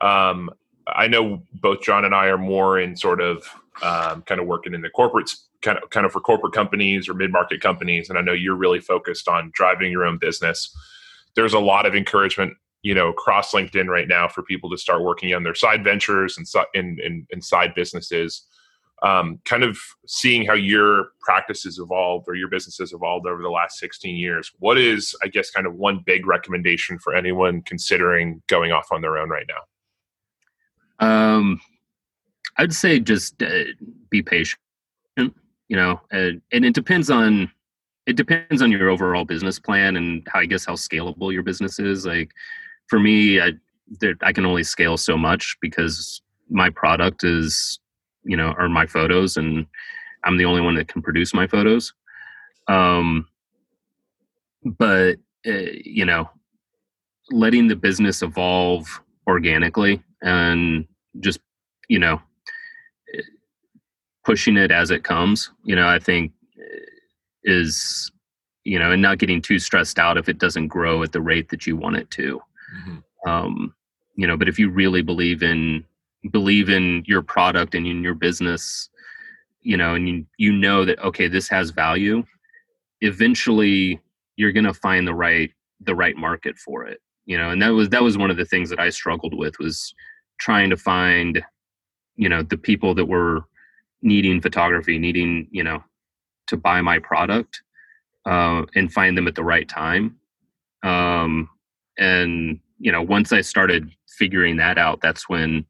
um, 0.00 0.50
I 0.88 1.06
know 1.06 1.42
both 1.54 1.82
John 1.82 2.04
and 2.04 2.14
I 2.14 2.26
are 2.26 2.38
more 2.38 2.80
in 2.80 2.96
sort 2.96 3.20
of 3.20 3.44
um, 3.82 4.22
kind 4.22 4.40
of 4.40 4.46
working 4.46 4.74
in 4.74 4.82
the 4.82 4.90
corporate 4.90 5.30
kind 5.62 5.78
of 5.78 5.90
kind 5.90 6.06
of 6.06 6.12
for 6.12 6.20
corporate 6.20 6.52
companies 6.54 7.08
or 7.08 7.14
mid 7.14 7.30
market 7.32 7.60
companies, 7.60 8.10
and 8.10 8.18
I 8.18 8.22
know 8.22 8.32
you're 8.32 8.56
really 8.56 8.80
focused 8.80 9.28
on 9.28 9.50
driving 9.54 9.92
your 9.92 10.04
own 10.04 10.18
business. 10.18 10.74
there's 11.36 11.54
a 11.54 11.58
lot 11.60 11.86
of 11.86 11.94
encouragement 11.94 12.54
you 12.82 12.94
know 12.94 13.08
across 13.08 13.52
linkedin 13.52 13.88
right 13.88 14.08
now 14.08 14.28
for 14.28 14.42
people 14.42 14.70
to 14.70 14.78
start 14.78 15.02
working 15.02 15.34
on 15.34 15.42
their 15.42 15.54
side 15.54 15.84
ventures 15.84 16.38
and 16.38 16.46
in, 16.74 16.98
in, 17.04 17.26
in 17.30 17.40
side 17.42 17.74
businesses 17.74 18.42
um, 19.02 19.40
kind 19.44 19.62
of 19.62 19.78
seeing 20.06 20.44
how 20.44 20.54
your 20.54 21.08
practices 21.20 21.78
evolved 21.78 22.26
or 22.28 22.34
your 22.34 22.48
business 22.48 22.78
has 22.78 22.92
evolved 22.92 23.26
over 23.26 23.40
the 23.40 23.48
last 23.48 23.78
16 23.78 24.16
years 24.16 24.52
what 24.58 24.78
is 24.78 25.14
i 25.22 25.28
guess 25.28 25.50
kind 25.50 25.66
of 25.66 25.74
one 25.74 26.02
big 26.04 26.26
recommendation 26.26 26.98
for 26.98 27.14
anyone 27.14 27.62
considering 27.62 28.42
going 28.46 28.72
off 28.72 28.88
on 28.92 29.00
their 29.00 29.18
own 29.18 29.28
right 29.28 29.46
now? 29.48 31.06
Um, 31.06 31.60
i'd 32.58 32.74
say 32.74 33.00
just 33.00 33.42
uh, 33.42 33.64
be 34.10 34.22
patient 34.22 34.60
you 35.16 35.76
know 35.76 36.00
and, 36.10 36.42
and 36.52 36.64
it 36.66 36.74
depends 36.74 37.08
on 37.08 37.50
it 38.06 38.16
depends 38.16 38.60
on 38.60 38.70
your 38.70 38.90
overall 38.90 39.24
business 39.24 39.58
plan 39.58 39.96
and 39.96 40.26
how 40.28 40.40
i 40.40 40.46
guess 40.46 40.66
how 40.66 40.74
scalable 40.74 41.32
your 41.32 41.42
business 41.42 41.78
is. 41.78 42.04
Like 42.04 42.32
for 42.88 42.98
me 42.98 43.40
i 43.40 43.52
there, 44.00 44.14
i 44.22 44.32
can 44.32 44.44
only 44.44 44.64
scale 44.64 44.96
so 44.96 45.16
much 45.16 45.56
because 45.62 46.20
my 46.50 46.68
product 46.68 47.24
is 47.24 47.78
you 48.24 48.36
know 48.36 48.54
are 48.58 48.68
my 48.68 48.86
photos 48.86 49.36
and 49.36 49.66
i'm 50.24 50.36
the 50.36 50.44
only 50.44 50.60
one 50.60 50.74
that 50.74 50.88
can 50.88 51.02
produce 51.02 51.32
my 51.32 51.46
photos 51.46 51.92
um 52.68 53.26
but 54.64 55.16
uh, 55.46 55.72
you 55.84 56.04
know 56.04 56.28
letting 57.30 57.68
the 57.68 57.76
business 57.76 58.22
evolve 58.22 59.00
organically 59.26 60.02
and 60.22 60.86
just 61.20 61.40
you 61.88 61.98
know 61.98 62.20
pushing 64.24 64.56
it 64.56 64.70
as 64.70 64.90
it 64.90 65.04
comes 65.04 65.50
you 65.64 65.74
know 65.74 65.88
i 65.88 65.98
think 65.98 66.32
is 67.44 68.10
you 68.64 68.78
know 68.78 68.92
and 68.92 69.02
not 69.02 69.18
getting 69.18 69.40
too 69.40 69.58
stressed 69.58 69.98
out 69.98 70.18
if 70.18 70.28
it 70.28 70.38
doesn't 70.38 70.68
grow 70.68 71.02
at 71.02 71.12
the 71.12 71.20
rate 71.20 71.48
that 71.48 71.66
you 71.66 71.76
want 71.76 71.96
it 71.96 72.10
to 72.10 72.40
mm-hmm. 72.76 73.30
um, 73.30 73.74
you 74.16 74.26
know 74.26 74.36
but 74.36 74.48
if 74.48 74.58
you 74.58 74.68
really 74.70 75.02
believe 75.02 75.42
in 75.42 75.84
believe 76.30 76.68
in 76.68 77.02
your 77.06 77.22
product 77.22 77.74
and 77.74 77.86
in 77.86 78.02
your 78.02 78.14
business 78.14 78.88
you 79.62 79.76
know 79.76 79.94
and 79.94 80.08
you, 80.08 80.26
you 80.38 80.52
know 80.52 80.84
that 80.84 80.98
okay 81.00 81.28
this 81.28 81.48
has 81.48 81.70
value 81.70 82.22
eventually 83.00 84.00
you're 84.36 84.52
going 84.52 84.64
to 84.64 84.74
find 84.74 85.06
the 85.06 85.14
right 85.14 85.50
the 85.80 85.94
right 85.94 86.16
market 86.16 86.58
for 86.58 86.84
it 86.84 87.00
you 87.24 87.38
know 87.38 87.50
and 87.50 87.62
that 87.62 87.70
was 87.70 87.88
that 87.88 88.02
was 88.02 88.18
one 88.18 88.30
of 88.30 88.36
the 88.36 88.44
things 88.44 88.68
that 88.68 88.80
i 88.80 88.90
struggled 88.90 89.34
with 89.34 89.58
was 89.58 89.94
trying 90.38 90.68
to 90.68 90.76
find 90.76 91.42
you 92.16 92.28
know 92.28 92.42
the 92.42 92.58
people 92.58 92.94
that 92.94 93.06
were 93.06 93.44
needing 94.02 94.40
photography 94.40 94.98
needing 94.98 95.48
you 95.50 95.64
know 95.64 95.82
to 96.50 96.56
buy 96.56 96.82
my 96.82 96.98
product 96.98 97.62
uh, 98.26 98.62
and 98.74 98.92
find 98.92 99.16
them 99.16 99.26
at 99.26 99.34
the 99.34 99.44
right 99.44 99.68
time. 99.68 100.16
Um, 100.82 101.48
and 101.98 102.60
you 102.78 102.92
know, 102.92 103.02
once 103.02 103.32
I 103.32 103.40
started 103.40 103.90
figuring 104.18 104.56
that 104.56 104.78
out, 104.78 105.00
that's 105.00 105.28
when 105.28 105.64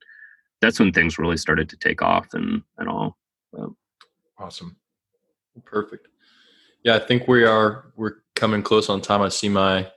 that's 0.61 0.79
when 0.79 0.92
things 0.92 1.18
really 1.18 1.37
started 1.37 1.68
to 1.70 1.77
take 1.77 2.03
off 2.03 2.35
and 2.35 2.62
and 2.79 2.88
all. 2.88 3.16
So. 3.55 3.77
Awesome, 4.38 4.77
perfect. 5.64 6.09
Yeah, 6.83 6.96
I 6.96 6.99
think 6.99 7.29
we 7.29 7.44
are 7.44 7.92
we're 7.96 8.23
coming 8.35 8.62
close 8.62 8.88
on 8.88 9.03
time. 9.03 9.20
I 9.20 9.29
see 9.29 9.51
my 9.51 9.90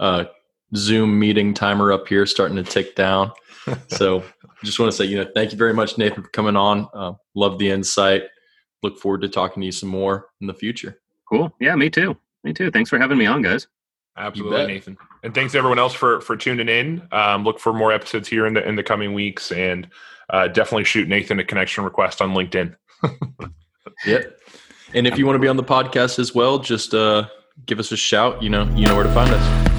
uh, 0.00 0.24
Zoom 0.74 1.18
meeting 1.18 1.54
timer 1.54 1.92
up 1.92 2.08
here 2.08 2.26
starting 2.26 2.56
to 2.56 2.64
tick 2.64 2.96
down. 2.96 3.30
so 3.88 4.24
just 4.64 4.78
want 4.80 4.90
to 4.90 4.96
say, 4.96 5.04
you 5.04 5.18
know, 5.18 5.30
thank 5.34 5.52
you 5.52 5.58
very 5.58 5.72
much, 5.72 5.98
Nathan, 5.98 6.24
for 6.24 6.30
coming 6.30 6.56
on. 6.56 6.88
Uh, 6.92 7.12
love 7.34 7.58
the 7.58 7.70
insight 7.70 8.22
look 8.82 8.98
forward 8.98 9.22
to 9.22 9.28
talking 9.28 9.60
to 9.60 9.66
you 9.66 9.72
some 9.72 9.88
more 9.88 10.28
in 10.40 10.46
the 10.46 10.54
future. 10.54 11.00
Cool. 11.28 11.52
Yeah, 11.60 11.74
me 11.74 11.90
too. 11.90 12.16
Me 12.44 12.52
too. 12.52 12.70
Thanks 12.70 12.90
for 12.90 12.98
having 12.98 13.18
me 13.18 13.26
on, 13.26 13.42
guys. 13.42 13.66
Absolutely, 14.16 14.66
Nathan. 14.66 14.96
And 15.22 15.34
thanks 15.34 15.54
everyone 15.54 15.78
else 15.78 15.92
for 15.92 16.20
for 16.20 16.36
tuning 16.36 16.68
in. 16.68 17.06
Um, 17.12 17.44
look 17.44 17.58
for 17.58 17.72
more 17.72 17.92
episodes 17.92 18.28
here 18.28 18.46
in 18.46 18.54
the 18.54 18.66
in 18.66 18.76
the 18.76 18.82
coming 18.82 19.12
weeks, 19.12 19.52
and 19.52 19.88
uh, 20.30 20.48
definitely 20.48 20.84
shoot 20.84 21.08
Nathan 21.08 21.38
a 21.38 21.44
connection 21.44 21.84
request 21.84 22.22
on 22.22 22.30
LinkedIn. 22.30 22.74
yep. 24.06 24.38
And 24.94 25.06
if 25.06 25.18
you 25.18 25.26
want 25.26 25.36
to 25.36 25.40
be 25.40 25.48
on 25.48 25.56
the 25.56 25.64
podcast 25.64 26.18
as 26.18 26.34
well, 26.34 26.58
just 26.58 26.94
uh, 26.94 27.28
give 27.66 27.78
us 27.78 27.92
a 27.92 27.96
shout. 27.96 28.42
You 28.42 28.50
know, 28.50 28.64
you 28.74 28.86
know 28.86 28.94
where 28.94 29.04
to 29.04 29.12
find 29.12 29.30
us. 29.32 29.75